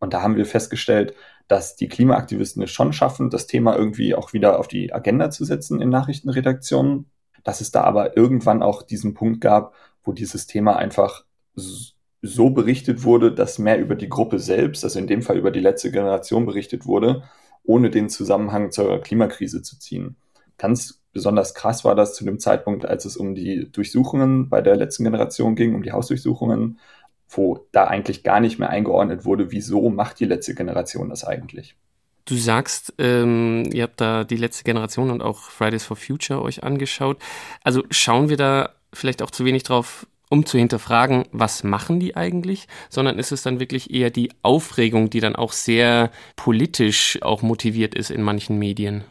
Und 0.00 0.12
da 0.12 0.22
haben 0.22 0.36
wir 0.36 0.46
festgestellt, 0.46 1.14
dass 1.48 1.76
die 1.76 1.88
Klimaaktivisten 1.88 2.62
es 2.62 2.70
schon 2.70 2.92
schaffen, 2.92 3.30
das 3.30 3.46
Thema 3.46 3.74
irgendwie 3.74 4.14
auch 4.14 4.32
wieder 4.32 4.58
auf 4.58 4.68
die 4.68 4.92
Agenda 4.92 5.30
zu 5.30 5.44
setzen 5.44 5.80
in 5.80 5.88
Nachrichtenredaktionen, 5.88 7.06
dass 7.42 7.60
es 7.60 7.70
da 7.70 7.82
aber 7.82 8.16
irgendwann 8.16 8.62
auch 8.62 8.82
diesen 8.82 9.14
Punkt 9.14 9.40
gab, 9.40 9.74
wo 10.04 10.12
dieses 10.12 10.46
Thema 10.46 10.76
einfach 10.76 11.24
so 12.20 12.50
berichtet 12.50 13.04
wurde, 13.04 13.32
dass 13.32 13.58
mehr 13.58 13.78
über 13.78 13.94
die 13.94 14.08
Gruppe 14.08 14.38
selbst, 14.38 14.84
also 14.84 14.98
in 14.98 15.06
dem 15.06 15.22
Fall 15.22 15.38
über 15.38 15.50
die 15.50 15.60
letzte 15.60 15.90
Generation 15.90 16.46
berichtet 16.46 16.86
wurde, 16.86 17.22
ohne 17.68 17.90
den 17.90 18.08
Zusammenhang 18.08 18.70
zur 18.70 19.00
Klimakrise 19.02 19.62
zu 19.62 19.78
ziehen. 19.78 20.16
Ganz 20.56 21.02
besonders 21.12 21.52
krass 21.54 21.84
war 21.84 21.94
das 21.94 22.14
zu 22.14 22.24
dem 22.24 22.38
Zeitpunkt, 22.38 22.86
als 22.86 23.04
es 23.04 23.16
um 23.16 23.34
die 23.34 23.70
Durchsuchungen 23.70 24.48
bei 24.48 24.62
der 24.62 24.74
letzten 24.74 25.04
Generation 25.04 25.54
ging, 25.54 25.74
um 25.74 25.82
die 25.82 25.92
Hausdurchsuchungen, 25.92 26.78
wo 27.28 27.66
da 27.70 27.84
eigentlich 27.84 28.22
gar 28.22 28.40
nicht 28.40 28.58
mehr 28.58 28.70
eingeordnet 28.70 29.26
wurde, 29.26 29.52
wieso 29.52 29.90
macht 29.90 30.18
die 30.18 30.24
letzte 30.24 30.54
Generation 30.54 31.10
das 31.10 31.24
eigentlich. 31.24 31.76
Du 32.24 32.36
sagst, 32.36 32.94
ähm, 32.98 33.68
ihr 33.72 33.82
habt 33.82 34.00
da 34.00 34.24
die 34.24 34.36
letzte 34.36 34.64
Generation 34.64 35.10
und 35.10 35.20
auch 35.20 35.42
Fridays 35.50 35.84
for 35.84 35.96
Future 35.96 36.40
euch 36.40 36.64
angeschaut. 36.64 37.18
Also 37.62 37.82
schauen 37.90 38.30
wir 38.30 38.38
da 38.38 38.70
vielleicht 38.94 39.22
auch 39.22 39.30
zu 39.30 39.44
wenig 39.44 39.62
drauf, 39.62 40.06
um 40.30 40.46
zu 40.46 40.58
hinterfragen, 40.58 41.24
was 41.32 41.64
machen 41.64 42.00
die 42.00 42.16
eigentlich, 42.16 42.68
sondern 42.88 43.18
ist 43.18 43.32
es 43.32 43.42
dann 43.42 43.60
wirklich 43.60 43.92
eher 43.92 44.10
die 44.10 44.30
Aufregung, 44.42 45.10
die 45.10 45.20
dann 45.20 45.36
auch 45.36 45.52
sehr 45.52 46.10
politisch 46.36 47.18
auch 47.22 47.42
motiviert 47.42 47.94
ist 47.94 48.10
in 48.10 48.22
manchen 48.22 48.58
Medien? 48.58 49.04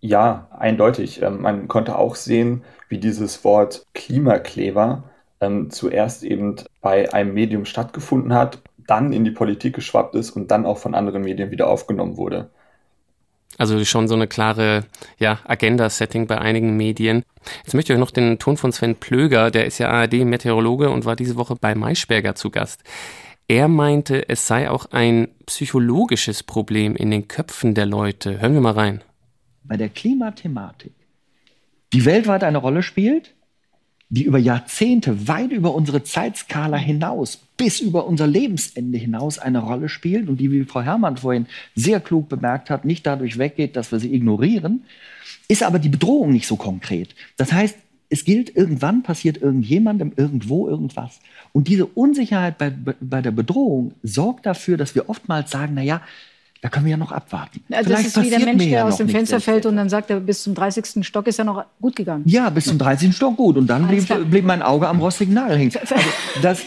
Ja, 0.00 0.48
eindeutig. 0.58 1.22
Ähm, 1.22 1.42
man 1.42 1.68
konnte 1.68 1.98
auch 1.98 2.14
sehen, 2.14 2.62
wie 2.88 2.98
dieses 2.98 3.44
Wort 3.44 3.84
Klimakleber 3.94 5.04
ähm, 5.40 5.70
zuerst 5.70 6.22
eben 6.22 6.56
bei 6.80 7.12
einem 7.12 7.34
Medium 7.34 7.64
stattgefunden 7.64 8.34
hat, 8.34 8.62
dann 8.86 9.12
in 9.12 9.24
die 9.24 9.30
Politik 9.30 9.74
geschwappt 9.74 10.14
ist 10.14 10.30
und 10.30 10.50
dann 10.50 10.66
auch 10.66 10.78
von 10.78 10.94
anderen 10.94 11.22
Medien 11.22 11.50
wieder 11.50 11.68
aufgenommen 11.68 12.16
wurde. 12.16 12.50
Also 13.58 13.84
schon 13.84 14.08
so 14.08 14.14
eine 14.14 14.26
klare 14.26 14.84
ja, 15.18 15.40
Agenda-Setting 15.44 16.26
bei 16.26 16.38
einigen 16.38 16.76
Medien. 16.76 17.24
Jetzt 17.64 17.74
möchte 17.74 17.92
ich 17.92 17.96
euch 17.96 18.00
noch 18.00 18.10
den 18.10 18.38
Ton 18.38 18.56
von 18.56 18.72
Sven 18.72 18.96
Plöger, 18.96 19.50
der 19.50 19.66
ist 19.66 19.78
ja 19.78 19.90
ARD-Meteorologe 19.90 20.90
und 20.90 21.04
war 21.04 21.16
diese 21.16 21.36
Woche 21.36 21.56
bei 21.56 21.74
Maischberger 21.74 22.34
zu 22.34 22.50
Gast. 22.50 22.82
Er 23.48 23.68
meinte, 23.68 24.28
es 24.28 24.46
sei 24.46 24.70
auch 24.70 24.86
ein 24.92 25.28
psychologisches 25.46 26.42
Problem 26.42 26.94
in 26.94 27.10
den 27.10 27.26
Köpfen 27.26 27.74
der 27.74 27.86
Leute. 27.86 28.40
Hören 28.40 28.54
wir 28.54 28.60
mal 28.60 28.72
rein. 28.72 29.02
Bei 29.64 29.76
der 29.76 29.88
Klimathematik, 29.88 30.94
die 31.92 32.04
weltweit 32.04 32.44
eine 32.44 32.58
Rolle 32.58 32.82
spielt, 32.82 33.34
die 34.10 34.24
über 34.24 34.38
Jahrzehnte, 34.38 35.28
weit 35.28 35.52
über 35.52 35.72
unsere 35.72 36.02
Zeitskala 36.02 36.76
hinaus, 36.76 37.38
bis 37.56 37.80
über 37.80 38.06
unser 38.06 38.26
Lebensende 38.26 38.98
hinaus 38.98 39.38
eine 39.38 39.60
Rolle 39.60 39.88
spielt 39.88 40.28
und 40.28 40.38
die, 40.38 40.50
wie 40.50 40.64
Frau 40.64 40.82
Herrmann 40.82 41.16
vorhin 41.16 41.46
sehr 41.76 42.00
klug 42.00 42.28
bemerkt 42.28 42.70
hat, 42.70 42.84
nicht 42.84 43.06
dadurch 43.06 43.38
weggeht, 43.38 43.76
dass 43.76 43.92
wir 43.92 44.00
sie 44.00 44.12
ignorieren, 44.12 44.82
ist 45.46 45.62
aber 45.62 45.78
die 45.78 45.88
Bedrohung 45.88 46.32
nicht 46.32 46.48
so 46.48 46.56
konkret. 46.56 47.14
Das 47.36 47.52
heißt, 47.52 47.76
es 48.08 48.24
gilt, 48.24 48.56
irgendwann 48.56 49.04
passiert 49.04 49.40
irgendjemandem 49.40 50.12
irgendwo 50.16 50.68
irgendwas. 50.68 51.20
Und 51.52 51.68
diese 51.68 51.86
Unsicherheit 51.86 52.58
bei, 52.58 52.70
bei 53.00 53.22
der 53.22 53.30
Bedrohung 53.30 53.92
sorgt 54.02 54.46
dafür, 54.46 54.76
dass 54.76 54.96
wir 54.96 55.08
oftmals 55.08 55.52
sagen, 55.52 55.74
na 55.76 55.82
ja, 55.82 56.02
Da 56.62 56.68
können 56.68 56.84
wir 56.84 56.90
ja 56.90 56.96
noch 56.98 57.12
abwarten. 57.12 57.62
Ja, 57.70 57.82
das 57.82 58.04
ist 58.04 58.22
wie 58.22 58.28
der 58.28 58.40
Mensch, 58.40 58.64
der 58.64 58.84
aus 58.84 58.98
dem 58.98 59.08
Fenster 59.08 59.40
fällt 59.40 59.64
und 59.64 59.76
dann 59.76 59.88
sagt 59.88 60.10
er, 60.10 60.20
bis 60.20 60.42
zum 60.42 60.54
30. 60.54 61.06
Stock 61.06 61.26
ist 61.26 61.38
ja 61.38 61.44
noch 61.44 61.64
gut 61.80 61.96
gegangen. 61.96 62.22
Ja, 62.26 62.50
bis 62.50 62.66
zum 62.66 62.76
30. 62.76 63.16
Stock 63.16 63.36
gut. 63.38 63.56
Und 63.56 63.66
dann 63.66 63.88
blieb, 63.88 64.06
blieb, 64.30 64.44
mein 64.44 64.60
Auge 64.60 64.86
am 64.86 65.00
rostigen 65.00 65.32
Nagel 65.32 65.56
hängen. 65.56 65.72
Also 65.80 65.94
das, 66.42 66.60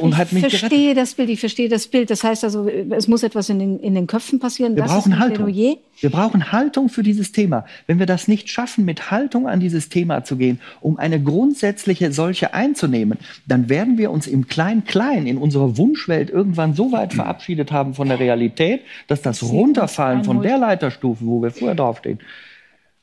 und 0.00 0.10
ich 0.10 0.16
hat 0.16 0.32
mich 0.32 0.46
verstehe 0.46 0.68
gerettet. 0.68 0.96
das 0.96 1.14
Bild, 1.14 1.30
ich 1.30 1.40
verstehe 1.40 1.68
das 1.68 1.86
Bild. 1.86 2.10
Das 2.10 2.24
heißt 2.24 2.44
also, 2.44 2.68
es 2.68 3.06
muss 3.08 3.22
etwas 3.22 3.48
in 3.48 3.58
den, 3.58 3.78
in 3.78 3.94
den 3.94 4.06
Köpfen 4.06 4.40
passieren. 4.40 4.74
Wir 4.74 4.82
das 4.82 4.92
brauchen 4.92 5.18
Haltung. 5.18 5.46
Plädoyer. 5.46 5.76
Wir 5.98 6.10
brauchen 6.10 6.52
Haltung 6.52 6.88
für 6.88 7.02
dieses 7.02 7.32
Thema. 7.32 7.64
Wenn 7.86 7.98
wir 7.98 8.06
das 8.06 8.28
nicht 8.28 8.50
schaffen, 8.50 8.84
mit 8.84 9.10
Haltung 9.10 9.48
an 9.48 9.60
dieses 9.60 9.88
Thema 9.88 10.24
zu 10.24 10.36
gehen, 10.36 10.60
um 10.80 10.98
eine 10.98 11.22
grundsätzliche 11.22 12.12
solche 12.12 12.52
einzunehmen, 12.52 13.18
dann 13.46 13.70
werden 13.70 13.96
wir 13.96 14.10
uns 14.10 14.26
im 14.26 14.46
Klein-Klein 14.46 15.26
in 15.26 15.38
unserer 15.38 15.78
Wunschwelt 15.78 16.28
irgendwann 16.28 16.74
so 16.74 16.92
weit 16.92 17.14
verabschiedet 17.14 17.72
haben 17.72 17.94
von 17.94 18.08
der 18.08 18.20
Realität, 18.20 18.82
dass 19.06 19.22
das 19.22 19.35
Runterfallen 19.42 20.24
von 20.24 20.42
der 20.42 20.58
Leiterstufe, 20.58 21.24
wo 21.24 21.42
wir 21.42 21.50
vorher 21.50 21.74
draufstehen, 21.74 22.20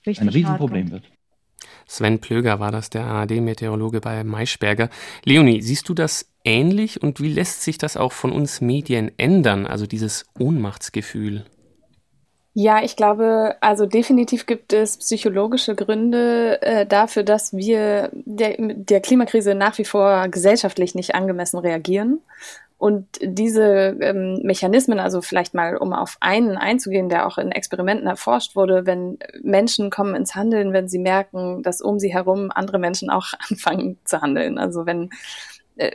ein 0.05 0.29
Riesenproblem 0.29 0.91
wird. 0.91 1.03
Sven 1.85 2.19
Plöger 2.19 2.59
war 2.59 2.71
das, 2.71 2.89
der 2.89 3.05
ARD-Meteorologe 3.05 4.01
bei 4.01 4.23
Maischberger. 4.23 4.89
Leonie, 5.25 5.61
siehst 5.61 5.89
du 5.89 5.93
das 5.93 6.29
ähnlich 6.43 7.01
und 7.01 7.21
wie 7.21 7.31
lässt 7.31 7.63
sich 7.63 7.77
das 7.77 7.97
auch 7.97 8.13
von 8.13 8.31
uns 8.31 8.61
Medien 8.61 9.11
ändern, 9.17 9.65
also 9.65 9.85
dieses 9.85 10.25
Ohnmachtsgefühl? 10.39 11.45
Ja, 12.55 12.83
ich 12.83 12.95
glaube, 12.95 13.55
also 13.61 13.87
definitiv 13.87 14.45
gibt 14.45 14.73
es 14.73 14.97
psychologische 14.97 15.73
Gründe 15.73 16.61
äh, 16.61 16.85
dafür, 16.85 17.23
dass 17.23 17.53
wir 17.53 18.11
der, 18.13 18.55
der 18.59 19.01
Klimakrise 19.01 19.55
nach 19.55 19.79
wie 19.79 19.85
vor 19.85 20.27
gesellschaftlich 20.27 20.93
nicht 20.93 21.15
angemessen 21.15 21.57
reagieren. 21.57 22.21
Und 22.77 23.07
diese 23.21 23.95
ähm, 24.01 24.41
Mechanismen, 24.43 24.99
also 24.99 25.21
vielleicht 25.21 25.53
mal, 25.53 25.77
um 25.77 25.93
auf 25.93 26.17
einen 26.19 26.57
einzugehen, 26.57 27.07
der 27.07 27.27
auch 27.27 27.37
in 27.37 27.51
Experimenten 27.51 28.07
erforscht 28.07 28.55
wurde, 28.55 28.85
wenn 28.85 29.19
Menschen 29.41 29.89
kommen 29.89 30.15
ins 30.15 30.35
Handeln, 30.35 30.73
wenn 30.73 30.89
sie 30.89 30.99
merken, 30.99 31.63
dass 31.63 31.81
um 31.81 31.99
sie 31.99 32.13
herum 32.13 32.51
andere 32.53 32.79
Menschen 32.79 33.09
auch 33.09 33.27
anfangen 33.49 33.97
zu 34.03 34.21
handeln. 34.21 34.57
Also 34.57 34.85
wenn 34.85 35.11
äh, 35.75 35.91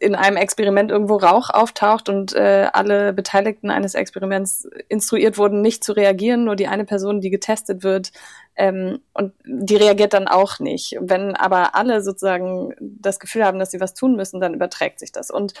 in 0.00 0.14
einem 0.14 0.36
Experiment 0.36 0.90
irgendwo 0.90 1.16
Rauch 1.16 1.48
auftaucht 1.50 2.08
und 2.08 2.34
äh, 2.34 2.68
alle 2.72 3.12
Beteiligten 3.14 3.70
eines 3.70 3.94
Experiments 3.94 4.68
instruiert 4.88 5.38
wurden, 5.38 5.62
nicht 5.62 5.82
zu 5.82 5.92
reagieren, 5.92 6.44
nur 6.44 6.56
die 6.56 6.66
eine 6.66 6.84
Person, 6.84 7.20
die 7.20 7.30
getestet 7.30 7.84
wird, 7.84 8.12
ähm, 8.56 8.98
und 9.14 9.32
die 9.46 9.76
reagiert 9.76 10.12
dann 10.12 10.28
auch 10.28 10.58
nicht. 10.58 10.96
Wenn 11.00 11.36
aber 11.36 11.74
alle 11.74 12.02
sozusagen 12.02 12.74
das 12.80 13.20
Gefühl 13.20 13.44
haben, 13.44 13.58
dass 13.58 13.70
sie 13.70 13.80
was 13.80 13.94
tun 13.94 14.16
müssen, 14.16 14.40
dann 14.40 14.52
überträgt 14.52 14.98
sich 14.98 15.12
das. 15.12 15.30
Und 15.30 15.54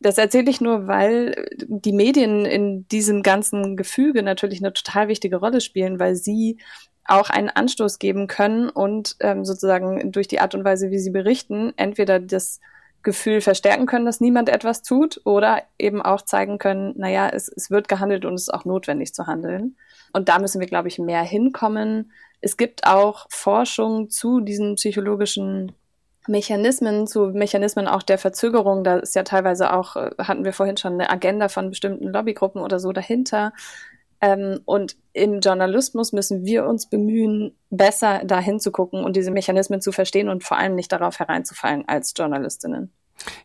das 0.00 0.16
erzähle 0.16 0.50
ich 0.50 0.60
nur, 0.60 0.86
weil 0.86 1.46
die 1.58 1.92
Medien 1.92 2.46
in 2.46 2.88
diesem 2.88 3.22
ganzen 3.22 3.76
Gefüge 3.76 4.22
natürlich 4.22 4.60
eine 4.60 4.72
total 4.72 5.08
wichtige 5.08 5.36
Rolle 5.36 5.60
spielen, 5.60 6.00
weil 6.00 6.16
sie 6.16 6.58
auch 7.04 7.28
einen 7.28 7.50
Anstoß 7.50 7.98
geben 7.98 8.26
können 8.26 8.70
und 8.70 9.16
ähm, 9.20 9.44
sozusagen 9.44 10.12
durch 10.12 10.28
die 10.28 10.40
Art 10.40 10.54
und 10.54 10.64
Weise, 10.64 10.90
wie 10.90 10.98
sie 10.98 11.10
berichten, 11.10 11.72
entweder 11.76 12.18
das 12.18 12.60
Gefühl 13.02 13.40
verstärken 13.40 13.86
können, 13.86 14.04
dass 14.04 14.20
niemand 14.20 14.48
etwas 14.48 14.82
tut 14.82 15.20
oder 15.24 15.62
eben 15.78 16.02
auch 16.02 16.22
zeigen 16.22 16.58
können, 16.58 16.94
naja, 16.96 17.28
es, 17.32 17.48
es 17.48 17.70
wird 17.70 17.88
gehandelt 17.88 18.24
und 18.24 18.34
es 18.34 18.42
ist 18.42 18.54
auch 18.54 18.64
notwendig 18.64 19.14
zu 19.14 19.26
handeln. 19.26 19.76
Und 20.12 20.28
da 20.28 20.38
müssen 20.38 20.60
wir, 20.60 20.66
glaube 20.66 20.88
ich, 20.88 20.98
mehr 20.98 21.22
hinkommen. 21.22 22.12
Es 22.40 22.56
gibt 22.56 22.86
auch 22.86 23.26
Forschung 23.30 24.10
zu 24.10 24.40
diesen 24.40 24.74
psychologischen 24.74 25.72
Mechanismen, 26.28 27.06
zu 27.06 27.26
Mechanismen 27.28 27.88
auch 27.88 28.02
der 28.02 28.18
Verzögerung. 28.18 28.84
Da 28.84 28.98
ist 28.98 29.14
ja 29.14 29.22
teilweise 29.22 29.72
auch, 29.72 29.96
äh, 29.96 30.10
hatten 30.18 30.44
wir 30.44 30.52
vorhin 30.52 30.76
schon 30.76 30.94
eine 30.94 31.10
Agenda 31.10 31.48
von 31.48 31.70
bestimmten 31.70 32.08
Lobbygruppen 32.08 32.60
oder 32.62 32.78
so 32.78 32.92
dahinter. 32.92 33.52
Ähm, 34.20 34.60
und 34.66 34.96
im 35.12 35.40
Journalismus 35.40 36.12
müssen 36.12 36.44
wir 36.44 36.66
uns 36.66 36.88
bemühen, 36.88 37.56
besser 37.70 38.22
dahin 38.24 38.60
zu 38.60 38.70
gucken 38.70 39.02
und 39.04 39.16
diese 39.16 39.30
Mechanismen 39.30 39.80
zu 39.80 39.92
verstehen 39.92 40.28
und 40.28 40.44
vor 40.44 40.58
allem 40.58 40.74
nicht 40.74 40.92
darauf 40.92 41.18
hereinzufallen 41.18 41.88
als 41.88 42.12
Journalistinnen. 42.16 42.92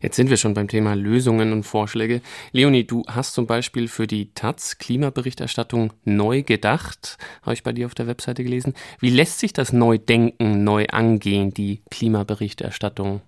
Jetzt 0.00 0.16
sind 0.16 0.30
wir 0.30 0.36
schon 0.36 0.54
beim 0.54 0.68
Thema 0.68 0.94
Lösungen 0.94 1.52
und 1.52 1.64
Vorschläge. 1.64 2.20
Leonie, 2.52 2.84
du 2.84 3.04
hast 3.06 3.34
zum 3.34 3.46
Beispiel 3.46 3.88
für 3.88 4.06
die 4.06 4.32
Taz 4.32 4.78
Klimaberichterstattung 4.78 5.92
neu 6.04 6.42
gedacht, 6.42 7.18
habe 7.42 7.54
ich 7.54 7.62
bei 7.62 7.72
dir 7.72 7.86
auf 7.86 7.94
der 7.94 8.06
Webseite 8.06 8.44
gelesen. 8.44 8.74
Wie 9.00 9.10
lässt 9.10 9.38
sich 9.38 9.52
das 9.52 9.72
neu 9.72 9.98
denken, 9.98 10.64
neu 10.64 10.86
angehen, 10.86 11.52
die 11.52 11.82
Klimaberichterstattung? 11.90 13.20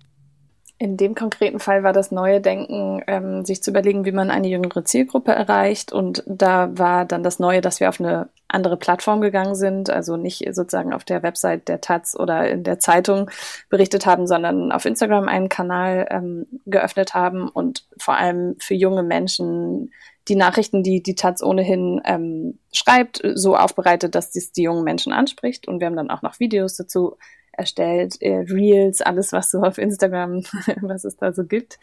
In 0.81 0.95
dem 0.95 1.13
konkreten 1.13 1.59
Fall 1.59 1.83
war 1.83 1.91
das 1.91 2.09
neue 2.09 2.39
Denken, 2.39 3.03
ähm, 3.05 3.43
sich 3.43 3.61
zu 3.61 3.69
überlegen, 3.69 4.05
wie 4.05 4.13
man 4.13 4.31
eine 4.31 4.47
jüngere 4.47 4.85
Zielgruppe 4.85 5.33
erreicht. 5.33 5.91
Und 5.91 6.23
da 6.25 6.69
war 6.77 7.03
dann 7.03 7.21
das 7.21 7.37
Neue, 7.37 7.59
dass 7.59 7.81
wir 7.81 7.89
auf 7.89 7.99
eine 7.99 8.29
andere 8.47 8.77
Plattform 8.77 9.19
gegangen 9.19 9.55
sind, 9.55 9.89
also 9.89 10.15
nicht 10.15 10.45
sozusagen 10.55 10.93
auf 10.93 11.03
der 11.03 11.21
Website 11.21 11.67
der 11.67 11.81
Taz 11.81 12.15
oder 12.17 12.49
in 12.49 12.63
der 12.63 12.79
Zeitung 12.79 13.29
berichtet 13.69 14.05
haben, 14.05 14.25
sondern 14.25 14.71
auf 14.71 14.85
Instagram 14.85 15.27
einen 15.27 15.49
Kanal 15.49 16.07
ähm, 16.11 16.45
geöffnet 16.65 17.13
haben 17.13 17.49
und 17.49 17.85
vor 17.97 18.15
allem 18.15 18.55
für 18.59 18.73
junge 18.73 19.03
Menschen 19.03 19.91
die 20.29 20.37
Nachrichten, 20.37 20.81
die 20.81 21.03
die 21.03 21.15
Taz 21.15 21.43
ohnehin 21.43 21.99
ähm, 22.05 22.57
schreibt, 22.71 23.21
so 23.33 23.57
aufbereitet, 23.57 24.15
dass 24.15 24.31
dies 24.31 24.53
die 24.53 24.63
jungen 24.63 24.85
Menschen 24.85 25.11
anspricht. 25.11 25.67
Und 25.67 25.81
wir 25.81 25.87
haben 25.87 25.97
dann 25.97 26.09
auch 26.09 26.21
noch 26.21 26.39
Videos 26.39 26.77
dazu 26.77 27.17
erstellt, 27.59 28.21
äh, 28.21 28.45
Reels, 28.49 29.01
alles, 29.01 29.31
was 29.33 29.51
so 29.51 29.59
auf 29.61 29.77
Instagram, 29.77 30.43
was 30.81 31.03
es 31.03 31.17
da 31.17 31.33
so 31.33 31.43
gibt. 31.43 31.77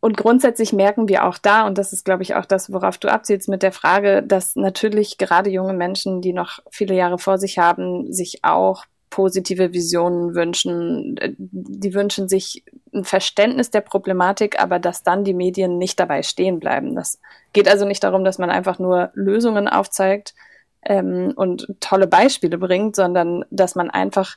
Und 0.00 0.16
grundsätzlich 0.16 0.72
merken 0.72 1.08
wir 1.08 1.26
auch 1.26 1.36
da, 1.36 1.66
und 1.66 1.76
das 1.76 1.92
ist, 1.92 2.04
glaube 2.04 2.22
ich, 2.22 2.34
auch 2.34 2.46
das, 2.46 2.72
worauf 2.72 2.96
du 2.96 3.08
abzielst 3.08 3.48
mit 3.48 3.62
der 3.62 3.72
Frage, 3.72 4.22
dass 4.22 4.56
natürlich 4.56 5.18
gerade 5.18 5.50
junge 5.50 5.74
Menschen, 5.74 6.22
die 6.22 6.32
noch 6.32 6.60
viele 6.70 6.94
Jahre 6.94 7.18
vor 7.18 7.36
sich 7.36 7.58
haben, 7.58 8.10
sich 8.10 8.40
auch 8.42 8.84
positive 9.10 9.72
Visionen 9.72 10.34
wünschen. 10.34 11.16
Die 11.36 11.94
wünschen 11.94 12.28
sich 12.28 12.64
ein 12.94 13.04
Verständnis 13.04 13.70
der 13.70 13.82
Problematik, 13.82 14.60
aber 14.60 14.78
dass 14.78 15.02
dann 15.02 15.24
die 15.24 15.34
Medien 15.34 15.76
nicht 15.76 16.00
dabei 16.00 16.22
stehen 16.22 16.60
bleiben. 16.60 16.94
Das 16.94 17.18
geht 17.52 17.68
also 17.68 17.84
nicht 17.84 18.02
darum, 18.02 18.24
dass 18.24 18.38
man 18.38 18.50
einfach 18.50 18.78
nur 18.78 19.10
Lösungen 19.14 19.68
aufzeigt 19.68 20.34
ähm, 20.82 21.32
und 21.36 21.66
tolle 21.80 22.06
Beispiele 22.06 22.56
bringt, 22.56 22.96
sondern 22.96 23.44
dass 23.50 23.74
man 23.74 23.90
einfach 23.90 24.36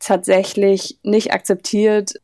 tatsächlich 0.00 0.98
nicht 1.02 1.32
akzeptiert, 1.32 2.14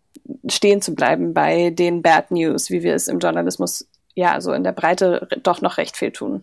stehen 0.48 0.82
zu 0.82 0.94
bleiben 0.94 1.34
bei 1.34 1.70
den 1.70 2.02
Bad 2.02 2.30
News, 2.30 2.70
wie 2.70 2.82
wir 2.82 2.94
es 2.94 3.08
im 3.08 3.18
Journalismus 3.20 3.86
ja 4.14 4.40
so 4.40 4.52
in 4.52 4.64
der 4.64 4.72
Breite 4.72 5.28
doch 5.42 5.60
noch 5.60 5.78
recht 5.78 5.96
viel 5.96 6.10
tun. 6.10 6.42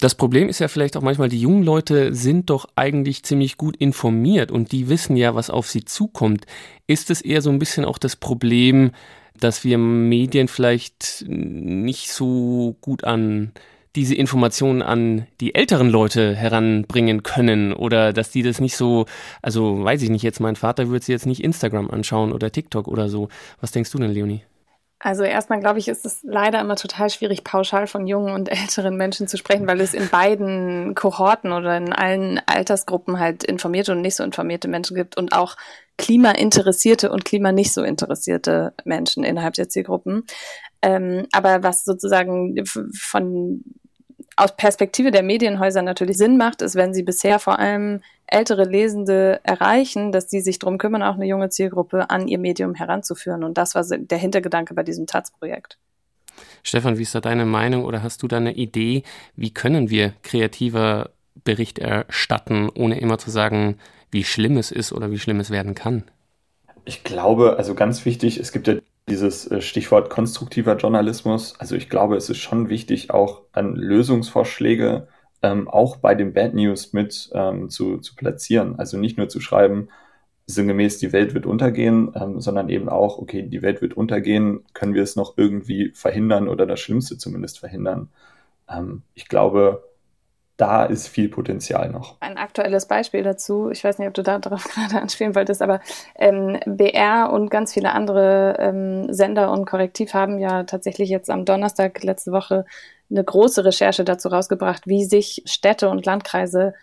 Das 0.00 0.14
Problem 0.14 0.48
ist 0.48 0.60
ja 0.60 0.68
vielleicht 0.68 0.96
auch 0.96 1.02
manchmal, 1.02 1.28
die 1.28 1.40
jungen 1.40 1.62
Leute 1.62 2.14
sind 2.14 2.48
doch 2.48 2.66
eigentlich 2.74 3.22
ziemlich 3.22 3.58
gut 3.58 3.76
informiert 3.76 4.50
und 4.50 4.72
die 4.72 4.88
wissen 4.88 5.14
ja, 5.14 5.34
was 5.34 5.50
auf 5.50 5.68
sie 5.68 5.84
zukommt. 5.84 6.46
Ist 6.86 7.10
es 7.10 7.20
eher 7.20 7.42
so 7.42 7.50
ein 7.50 7.58
bisschen 7.58 7.84
auch 7.84 7.98
das 7.98 8.16
Problem, 8.16 8.92
dass 9.38 9.62
wir 9.62 9.76
Medien 9.76 10.48
vielleicht 10.48 11.24
nicht 11.26 12.12
so 12.12 12.76
gut 12.80 13.04
an 13.04 13.52
diese 13.96 14.14
Informationen 14.14 14.82
an 14.82 15.26
die 15.40 15.54
älteren 15.54 15.90
Leute 15.90 16.34
heranbringen 16.34 17.22
können 17.22 17.72
oder 17.72 18.12
dass 18.12 18.30
die 18.30 18.42
das 18.42 18.60
nicht 18.60 18.76
so, 18.76 19.06
also 19.42 19.82
weiß 19.82 20.02
ich 20.02 20.10
nicht, 20.10 20.22
jetzt 20.22 20.40
mein 20.40 20.56
Vater 20.56 20.88
würde 20.88 21.04
sich 21.04 21.12
jetzt 21.12 21.26
nicht 21.26 21.42
Instagram 21.42 21.90
anschauen 21.90 22.32
oder 22.32 22.52
TikTok 22.52 22.86
oder 22.86 23.08
so. 23.08 23.28
Was 23.60 23.72
denkst 23.72 23.90
du 23.90 23.98
denn, 23.98 24.12
Leonie? 24.12 24.42
Also 25.02 25.22
erstmal 25.24 25.60
glaube 25.60 25.78
ich, 25.78 25.88
ist 25.88 26.04
es 26.04 26.20
leider 26.22 26.60
immer 26.60 26.76
total 26.76 27.08
schwierig, 27.08 27.42
pauschal 27.42 27.86
von 27.86 28.06
jungen 28.06 28.34
und 28.34 28.48
älteren 28.50 28.96
Menschen 28.96 29.26
zu 29.26 29.38
sprechen, 29.38 29.66
weil 29.66 29.80
es 29.80 29.94
in 29.94 30.08
beiden 30.08 30.94
Kohorten 30.94 31.52
oder 31.52 31.76
in 31.76 31.92
allen 31.92 32.40
Altersgruppen 32.46 33.18
halt 33.18 33.42
informierte 33.42 33.92
und 33.92 34.02
nicht 34.02 34.16
so 34.16 34.22
informierte 34.22 34.68
Menschen 34.68 34.94
gibt 34.94 35.16
und 35.16 35.32
auch 35.32 35.56
klimainteressierte 35.96 37.10
und 37.10 37.24
klima 37.24 37.50
nicht 37.52 37.72
so 37.72 37.82
interessierte 37.82 38.74
Menschen 38.84 39.24
innerhalb 39.24 39.54
der 39.54 39.68
Zielgruppen. 39.68 40.24
Ähm, 40.82 41.26
aber 41.32 41.62
was 41.62 41.84
sozusagen 41.84 42.64
von 42.64 43.62
aus 44.36 44.56
Perspektive 44.56 45.10
der 45.10 45.22
Medienhäuser 45.22 45.82
natürlich 45.82 46.16
Sinn 46.16 46.36
macht, 46.36 46.62
ist, 46.62 46.74
wenn 46.74 46.94
sie 46.94 47.02
bisher 47.02 47.38
vor 47.38 47.58
allem 47.58 48.00
ältere 48.26 48.64
Lesende 48.64 49.40
erreichen, 49.42 50.12
dass 50.12 50.28
die 50.28 50.40
sich 50.40 50.58
darum 50.58 50.78
kümmern, 50.78 51.02
auch 51.02 51.16
eine 51.16 51.26
junge 51.26 51.50
Zielgruppe 51.50 52.08
an 52.10 52.28
ihr 52.28 52.38
Medium 52.38 52.74
heranzuführen. 52.74 53.44
Und 53.44 53.58
das 53.58 53.74
war 53.74 53.84
der 53.84 54.18
Hintergedanke 54.18 54.72
bei 54.72 54.82
diesem 54.82 55.06
Taz-Projekt. 55.06 55.78
Stefan, 56.62 56.96
wie 56.96 57.02
ist 57.02 57.14
da 57.14 57.20
deine 57.20 57.44
Meinung 57.44 57.84
oder 57.84 58.02
hast 58.02 58.22
du 58.22 58.28
da 58.28 58.38
eine 58.38 58.54
Idee, 58.54 59.02
wie 59.36 59.52
können 59.52 59.90
wir 59.90 60.14
kreativer 60.22 61.10
Bericht 61.44 61.78
erstatten, 61.78 62.68
ohne 62.68 62.98
immer 63.00 63.18
zu 63.18 63.30
sagen, 63.30 63.78
wie 64.10 64.24
schlimm 64.24 64.56
es 64.56 64.70
ist 64.70 64.92
oder 64.92 65.10
wie 65.10 65.18
schlimm 65.18 65.40
es 65.40 65.50
werden 65.50 65.74
kann? 65.74 66.04
Ich 66.84 67.04
glaube, 67.04 67.56
also 67.56 67.74
ganz 67.74 68.04
wichtig, 68.04 68.38
es 68.38 68.52
gibt 68.52 68.68
ja 68.68 68.76
dieses 69.10 69.50
äh, 69.50 69.60
Stichwort 69.60 70.08
konstruktiver 70.10 70.76
Journalismus. 70.76 71.54
Also 71.58 71.76
ich 71.76 71.90
glaube, 71.90 72.16
es 72.16 72.30
ist 72.30 72.38
schon 72.38 72.68
wichtig, 72.68 73.10
auch 73.10 73.42
an 73.52 73.74
Lösungsvorschläge 73.74 75.08
ähm, 75.42 75.68
auch 75.68 75.96
bei 75.96 76.14
den 76.14 76.32
Bad 76.32 76.54
News 76.54 76.92
mit 76.92 77.30
ähm, 77.34 77.68
zu, 77.68 77.98
zu 77.98 78.14
platzieren. 78.14 78.78
Also 78.78 78.96
nicht 78.98 79.18
nur 79.18 79.28
zu 79.28 79.40
schreiben, 79.40 79.88
sinngemäß, 80.46 80.98
die 80.98 81.12
Welt 81.12 81.34
wird 81.34 81.46
untergehen, 81.46 82.12
ähm, 82.14 82.40
sondern 82.40 82.68
eben 82.68 82.88
auch, 82.88 83.18
okay, 83.18 83.42
die 83.42 83.62
Welt 83.62 83.82
wird 83.82 83.94
untergehen, 83.94 84.64
können 84.74 84.94
wir 84.94 85.02
es 85.02 85.16
noch 85.16 85.36
irgendwie 85.36 85.92
verhindern 85.94 86.48
oder 86.48 86.66
das 86.66 86.80
Schlimmste 86.80 87.18
zumindest 87.18 87.58
verhindern. 87.58 88.08
Ähm, 88.68 89.02
ich 89.14 89.28
glaube, 89.28 89.89
da 90.60 90.84
ist 90.84 91.08
viel 91.08 91.28
Potenzial 91.28 91.88
noch. 91.90 92.16
Ein 92.20 92.36
aktuelles 92.36 92.86
Beispiel 92.86 93.22
dazu, 93.22 93.70
ich 93.70 93.82
weiß 93.82 93.98
nicht, 93.98 94.08
ob 94.08 94.14
du 94.14 94.22
darauf 94.22 94.64
gerade 94.74 95.00
anspielen 95.00 95.34
wolltest, 95.34 95.62
aber 95.62 95.80
ähm, 96.16 96.58
BR 96.66 97.30
und 97.32 97.50
ganz 97.50 97.72
viele 97.72 97.92
andere 97.92 98.56
ähm, 98.58 99.12
Sender 99.12 99.52
und 99.52 99.64
Korrektiv 99.64 100.12
haben 100.12 100.38
ja 100.38 100.64
tatsächlich 100.64 101.08
jetzt 101.08 101.30
am 101.30 101.44
Donnerstag 101.44 102.02
letzte 102.02 102.32
Woche 102.32 102.66
eine 103.10 103.24
große 103.24 103.64
Recherche 103.64 104.04
dazu 104.04 104.28
rausgebracht, 104.28 104.86
wie 104.86 105.04
sich 105.04 105.42
Städte 105.46 105.88
und 105.88 106.04
Landkreise 106.04 106.74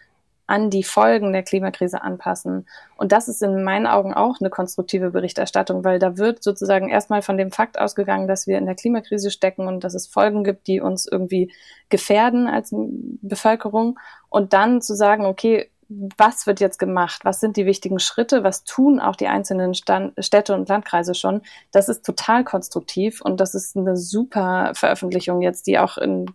an 0.48 0.70
die 0.70 0.84
Folgen 0.84 1.34
der 1.34 1.44
Klimakrise 1.44 2.02
anpassen. 2.02 2.68
Und 2.96 3.12
das 3.12 3.28
ist 3.28 3.44
in 3.44 3.64
meinen 3.64 3.86
Augen 3.86 4.14
auch 4.14 4.40
eine 4.40 4.50
konstruktive 4.50 5.12
Berichterstattung, 5.12 5.84
weil 5.84 6.00
da 6.00 6.18
wird 6.18 6.42
sozusagen 6.42 6.90
erstmal 6.90 7.22
von 7.22 7.38
dem 7.38 7.52
Fakt 7.52 7.78
ausgegangen, 7.80 8.28
dass 8.28 8.48
wir 8.48 8.58
in 8.58 8.66
der 8.66 8.76
Klimakrise 8.76 9.30
stecken 9.30 9.68
und 9.68 9.84
dass 9.84 9.94
es 9.94 10.08
Folgen 10.08 10.46
gibt, 10.46 10.68
die 10.68 10.80
uns 10.80 11.06
irgendwie 11.06 11.52
gefährden 11.90 12.48
als 12.48 12.74
Bevölkerung. 12.74 14.00
Und 14.30 14.54
dann 14.54 14.82
zu 14.82 14.96
sagen, 14.96 15.26
okay, 15.26 15.70
was 15.90 16.48
wird 16.48 16.60
jetzt 16.60 16.80
gemacht? 16.80 17.22
Was 17.24 17.40
sind 17.40 17.56
die 17.56 17.66
wichtigen 17.66 18.00
Schritte? 18.00 18.44
Was 18.44 18.64
tun 18.64 19.00
auch 19.00 19.16
die 19.16 19.28
einzelnen 19.28 19.74
Stand 19.74 20.14
Städte 20.24 20.54
und 20.54 20.68
Landkreise 20.68 21.16
schon? 21.16 21.42
Das 21.72 21.88
ist 21.88 22.06
total 22.06 22.44
konstruktiv 22.44 23.22
und 23.22 23.40
das 23.40 23.54
ist 23.54 23.78
eine 23.78 23.96
super 23.96 24.72
Veröffentlichung 24.76 25.42
jetzt, 25.42 25.68
die 25.68 25.80
auch 25.80 25.98
in 25.98 26.26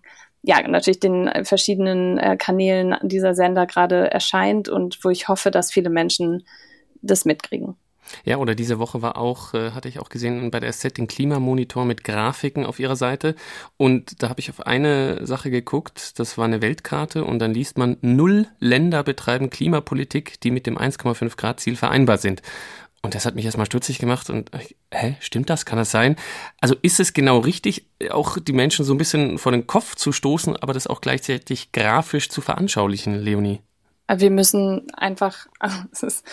ja, 0.43 0.67
natürlich 0.67 1.01
den 1.01 1.29
äh, 1.29 1.45
verschiedenen 1.45 2.19
äh, 2.19 2.37
Kanälen 2.37 2.97
dieser 3.03 3.35
Sender 3.35 3.67
gerade 3.67 4.11
erscheint 4.11 4.69
und 4.69 4.99
wo 5.05 5.11
ich 5.11 5.29
hoffe, 5.29 5.51
dass 5.51 5.73
viele 5.73 5.91
Menschen 5.91 6.45
das 7.01 7.25
mitkriegen. 7.25 7.77
Ja, 8.25 8.39
oder 8.39 8.55
diese 8.55 8.81
Woche 8.81 9.01
war 9.01 9.17
auch, 9.17 9.55
äh, 9.55 9.71
hatte 9.71 9.89
ich 9.89 10.01
auch 10.01 10.09
gesehen, 10.09 10.51
bei 10.51 10.61
der 10.61 10.73
SZ 10.73 10.99
den 10.99 11.07
Klimamonitor 11.07 11.85
mit 11.85 12.03
Grafiken 12.03 12.67
auf 12.67 12.81
ihrer 12.81 12.97
Seite. 12.97 13.37
Und 13.77 14.23
da 14.23 14.29
habe 14.29 14.41
ich 14.41 14.51
auf 14.51 14.67
eine 14.67 15.25
Sache 15.25 15.51
geguckt, 15.51 16.19
das 16.19 16.37
war 16.37 16.45
eine 16.45 16.61
Weltkarte 16.61 17.25
und 17.25 17.39
dann 17.39 17.55
liest 17.55 17.79
man, 17.79 17.97
null 18.01 18.49
Länder 18.59 19.05
betreiben 19.05 19.51
Klimapolitik, 19.51 20.41
die 20.41 20.51
mit 20.51 20.67
dem 20.67 20.77
1,5 20.77 21.37
Grad 21.37 21.61
Ziel 21.61 21.77
vereinbar 21.77 22.19
sind. 22.19 22.43
Und 23.05 23.17
das 23.17 23.27
hat 23.27 23.35
mich 23.35 23.45
erstmal 23.45 23.67
stutzig 23.67 23.99
gemacht 23.99 24.31
und, 24.31 24.53
hä, 24.93 25.17
stimmt 25.19 25.51
das? 25.51 25.67
Kann 25.67 25.77
das 25.77 25.91
sein? 25.91 26.15
Also 26.61 26.77
ist 26.83 27.01
es 27.01 27.13
genau 27.13 27.39
richtig, 27.39 27.89
auch 28.11 28.39
die 28.39 28.53
Menschen 28.53 28.85
so 28.85 28.95
ein 28.95 28.99
bisschen 28.99 29.39
vor 29.39 29.51
den 29.51 29.67
Kopf 29.67 29.97
zu 29.97 30.13
stoßen, 30.13 30.57
aber 30.57 30.73
das 30.73 30.87
auch 30.87 31.01
gleichzeitig 31.01 31.73
grafisch 31.73 32.29
zu 32.29 32.41
veranschaulichen, 32.41 33.19
Leonie? 33.19 33.61
Wir 34.09 34.31
müssen 34.31 34.87
einfach, 34.93 35.47
es 35.93 36.05
ist 36.05 36.25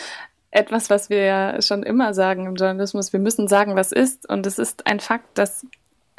etwas, 0.51 0.91
was 0.91 1.10
wir 1.10 1.23
ja 1.23 1.62
schon 1.62 1.82
immer 1.82 2.13
sagen 2.13 2.45
im 2.45 2.55
Journalismus, 2.55 3.13
wir 3.13 3.19
müssen 3.19 3.47
sagen, 3.47 3.75
was 3.75 3.91
ist. 3.91 4.29
Und 4.29 4.45
es 4.45 4.60
ist 4.60 4.86
ein 4.86 4.99
Fakt, 4.99 5.39
dass, 5.39 5.65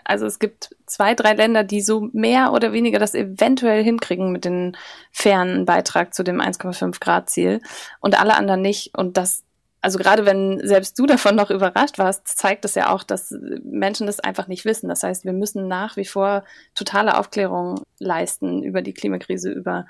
also 0.05 0.27
es 0.27 0.41
gibt 0.41 0.75
zwei, 0.87 1.15
drei 1.15 1.35
Länder, 1.35 1.63
die 1.63 1.81
so 1.81 2.09
mehr 2.13 2.53
oder 2.53 2.73
weniger 2.73 2.99
das 2.99 3.15
eventuell 3.15 3.85
hinkriegen 3.85 4.33
mit 4.33 4.45
dem 4.45 4.73
fairen 5.13 5.65
Beitrag 5.65 6.13
zu 6.13 6.25
dem 6.25 6.41
1,5 6.41 6.99
Grad 7.01 7.31
Ziel 7.31 7.61
und 8.01 8.21
alle 8.21 8.35
anderen 8.35 8.63
nicht. 8.63 8.97
Und 8.97 9.17
das 9.17 9.45
also 9.81 9.99
gerade 9.99 10.27
wenn 10.27 10.61
selbst 10.67 10.99
du 10.99 11.07
davon 11.07 11.37
noch 11.37 11.51
überrascht 11.51 11.99
warst, 11.99 12.27
zeigt 12.27 12.65
es 12.65 12.75
ja 12.75 12.93
auch, 12.93 13.03
dass 13.03 13.35
Menschen 13.63 14.07
das 14.07 14.21
einfach 14.21 14.49
nicht 14.49 14.65
wissen. 14.65 14.89
Das 14.89 15.03
heißt, 15.03 15.25
wir 15.25 15.33
müssen 15.33 15.69
nach 15.69 15.97
wie 15.97 16.05
vor 16.05 16.45
totale 16.75 17.19
Aufklärung 17.19 17.83
leisten 17.99 18.63
über 18.63 18.83
die 18.83 18.95
Klimakrise, 18.95 19.51
über 19.51 19.87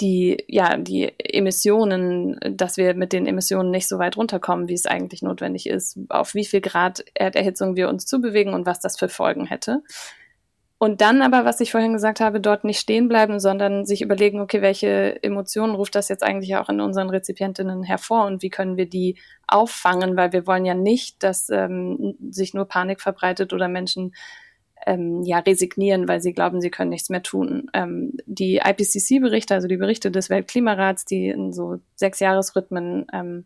die, 0.00 0.44
ja, 0.48 0.78
die 0.78 1.12
Emissionen, 1.18 2.38
dass 2.50 2.78
wir 2.78 2.94
mit 2.94 3.12
den 3.12 3.26
Emissionen 3.26 3.70
nicht 3.70 3.86
so 3.86 3.98
weit 3.98 4.16
runterkommen, 4.16 4.68
wie 4.68 4.74
es 4.74 4.86
eigentlich 4.86 5.20
notwendig 5.20 5.68
ist, 5.68 5.98
auf 6.08 6.34
wie 6.34 6.46
viel 6.46 6.62
Grad 6.62 7.04
Erderhitzung 7.14 7.76
wir 7.76 7.88
uns 7.88 8.06
zubewegen 8.06 8.54
und 8.54 8.64
was 8.64 8.80
das 8.80 8.98
für 8.98 9.10
Folgen 9.10 9.46
hätte. 9.46 9.82
Und 10.82 11.02
dann 11.02 11.20
aber, 11.20 11.44
was 11.44 11.60
ich 11.60 11.72
vorhin 11.72 11.92
gesagt 11.92 12.20
habe, 12.20 12.40
dort 12.40 12.64
nicht 12.64 12.80
stehen 12.80 13.06
bleiben, 13.06 13.38
sondern 13.38 13.84
sich 13.84 14.00
überlegen, 14.00 14.40
okay, 14.40 14.62
welche 14.62 15.22
Emotionen 15.22 15.74
ruft 15.74 15.94
das 15.94 16.08
jetzt 16.08 16.22
eigentlich 16.22 16.56
auch 16.56 16.70
in 16.70 16.80
unseren 16.80 17.10
Rezipientinnen 17.10 17.82
hervor 17.82 18.24
und 18.24 18.42
wie 18.42 18.48
können 18.48 18.78
wir 18.78 18.88
die 18.88 19.18
auffangen, 19.46 20.16
weil 20.16 20.32
wir 20.32 20.46
wollen 20.46 20.64
ja 20.64 20.72
nicht, 20.72 21.22
dass 21.22 21.50
ähm, 21.50 22.16
sich 22.30 22.54
nur 22.54 22.64
Panik 22.64 23.02
verbreitet 23.02 23.52
oder 23.52 23.68
Menschen 23.68 24.14
ähm, 24.86 25.22
ja 25.22 25.40
resignieren, 25.40 26.08
weil 26.08 26.22
sie 26.22 26.32
glauben, 26.32 26.62
sie 26.62 26.70
können 26.70 26.88
nichts 26.88 27.10
mehr 27.10 27.22
tun. 27.22 27.70
Ähm, 27.74 28.14
die 28.24 28.62
IPCC-Berichte, 28.64 29.52
also 29.52 29.68
die 29.68 29.76
Berichte 29.76 30.10
des 30.10 30.30
Weltklimarats, 30.30 31.04
die 31.04 31.28
in 31.28 31.52
so 31.52 31.76
sechs 31.94 32.20
Jahresrhythmen 32.20 33.06
ähm, 33.12 33.44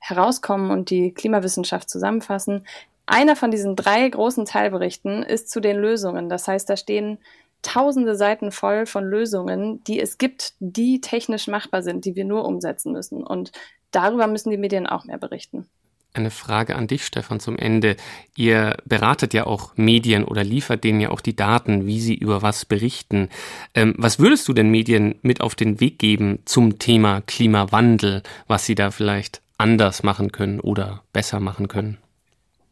herauskommen 0.00 0.70
und 0.70 0.90
die 0.90 1.14
Klimawissenschaft 1.14 1.88
zusammenfassen, 1.88 2.66
einer 3.08 3.36
von 3.36 3.50
diesen 3.50 3.74
drei 3.74 4.08
großen 4.08 4.44
Teilberichten 4.44 5.22
ist 5.22 5.50
zu 5.50 5.60
den 5.60 5.78
Lösungen. 5.78 6.28
Das 6.28 6.46
heißt, 6.46 6.68
da 6.68 6.76
stehen 6.76 7.18
tausende 7.62 8.14
Seiten 8.14 8.52
voll 8.52 8.86
von 8.86 9.04
Lösungen, 9.04 9.82
die 9.84 10.00
es 10.00 10.18
gibt, 10.18 10.52
die 10.60 11.00
technisch 11.00 11.48
machbar 11.48 11.82
sind, 11.82 12.04
die 12.04 12.14
wir 12.14 12.24
nur 12.24 12.44
umsetzen 12.44 12.92
müssen. 12.92 13.24
Und 13.24 13.52
darüber 13.90 14.26
müssen 14.26 14.50
die 14.50 14.58
Medien 14.58 14.86
auch 14.86 15.04
mehr 15.04 15.18
berichten. 15.18 15.66
Eine 16.14 16.30
Frage 16.30 16.76
an 16.76 16.86
dich, 16.86 17.04
Stefan, 17.04 17.38
zum 17.38 17.56
Ende. 17.56 17.96
Ihr 18.34 18.76
beratet 18.84 19.34
ja 19.34 19.46
auch 19.46 19.76
Medien 19.76 20.24
oder 20.24 20.42
liefert 20.42 20.82
denen 20.82 21.00
ja 21.00 21.10
auch 21.10 21.20
die 21.20 21.36
Daten, 21.36 21.86
wie 21.86 22.00
sie 22.00 22.14
über 22.14 22.42
was 22.42 22.64
berichten. 22.64 23.28
Ähm, 23.74 23.94
was 23.98 24.18
würdest 24.18 24.48
du 24.48 24.52
den 24.52 24.70
Medien 24.70 25.16
mit 25.22 25.40
auf 25.40 25.54
den 25.54 25.80
Weg 25.80 25.98
geben 25.98 26.40
zum 26.44 26.78
Thema 26.78 27.20
Klimawandel, 27.22 28.22
was 28.46 28.66
sie 28.66 28.74
da 28.74 28.90
vielleicht 28.90 29.42
anders 29.58 30.02
machen 30.02 30.32
können 30.32 30.60
oder 30.60 31.02
besser 31.12 31.40
machen 31.40 31.68
können? 31.68 31.98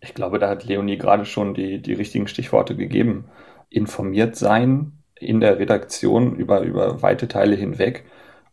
Ich 0.00 0.14
glaube, 0.14 0.38
da 0.38 0.48
hat 0.48 0.64
Leonie 0.64 0.98
gerade 0.98 1.24
schon 1.24 1.54
die, 1.54 1.80
die 1.80 1.94
richtigen 1.94 2.28
Stichworte 2.28 2.76
gegeben. 2.76 3.26
Informiert 3.70 4.36
sein 4.36 4.92
in 5.18 5.40
der 5.40 5.58
Redaktion 5.58 6.36
über, 6.36 6.60
über 6.60 7.02
weite 7.02 7.28
Teile 7.28 7.56
hinweg 7.56 8.04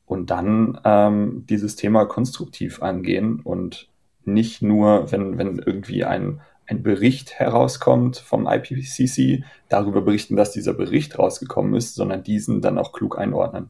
und 0.05 0.29
dann 0.29 0.79
ähm, 0.85 1.45
dieses 1.49 1.75
Thema 1.75 2.05
konstruktiv 2.05 2.81
angehen 2.81 3.39
und 3.41 3.89
nicht 4.25 4.61
nur, 4.61 5.11
wenn, 5.11 5.37
wenn 5.37 5.59
irgendwie 5.59 6.05
ein, 6.05 6.41
ein 6.67 6.81
Bericht 6.81 7.33
herauskommt 7.33 8.17
vom 8.17 8.47
IPCC, 8.47 9.43
darüber 9.69 10.01
berichten, 10.01 10.35
dass 10.35 10.51
dieser 10.51 10.73
Bericht 10.73 11.19
rausgekommen 11.19 11.75
ist, 11.75 11.95
sondern 11.95 12.23
diesen 12.23 12.61
dann 12.61 12.77
auch 12.77 12.93
klug 12.93 13.17
einordnen. 13.17 13.69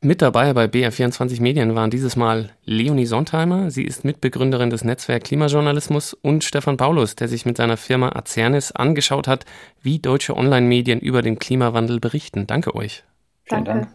Mit 0.00 0.22
dabei 0.22 0.52
bei 0.52 0.66
BR24 0.66 1.42
Medien 1.42 1.74
waren 1.74 1.90
dieses 1.90 2.14
Mal 2.14 2.50
Leonie 2.64 3.04
Sontheimer. 3.04 3.72
Sie 3.72 3.82
ist 3.82 4.04
Mitbegründerin 4.04 4.70
des 4.70 4.84
Netzwerk 4.84 5.24
Klimajournalismus 5.24 6.14
und 6.14 6.44
Stefan 6.44 6.76
Paulus, 6.76 7.16
der 7.16 7.26
sich 7.26 7.44
mit 7.44 7.56
seiner 7.56 7.76
Firma 7.76 8.10
Azernis 8.10 8.70
angeschaut 8.70 9.26
hat, 9.26 9.44
wie 9.82 9.98
deutsche 9.98 10.36
Online-Medien 10.36 11.00
über 11.00 11.20
den 11.20 11.40
Klimawandel 11.40 11.98
berichten. 11.98 12.46
Danke 12.46 12.76
euch. 12.76 13.02
Vielen 13.42 13.64
Dank. 13.64 13.88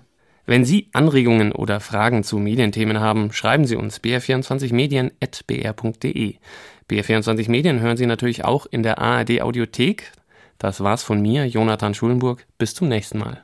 Wenn 0.46 0.66
Sie 0.66 0.90
Anregungen 0.92 1.54
oder 1.54 1.80
Fragen 1.80 2.24
zu 2.24 2.38
Medienthemen 2.38 3.00
haben, 3.00 3.32
schreiben 3.32 3.66
Sie 3.66 3.78
uns 3.78 4.02
br24medien.br.de. 4.02 6.36
BR24 6.90 7.50
Medien 7.50 7.80
hören 7.80 7.96
Sie 7.96 8.08
natürlich 8.08 8.44
auch 8.44 8.66
in 8.66 8.84
der 8.84 9.00
ARD 9.00 9.42
Audiothek. 9.42 10.12
Das 10.58 10.82
war's 10.82 11.02
von 11.02 11.22
mir, 11.22 11.46
Jonathan 11.46 11.94
Schulenburg. 11.94 12.46
Bis 12.58 12.76
zum 12.76 12.90
nächsten 12.90 13.20
Mal. 13.20 13.42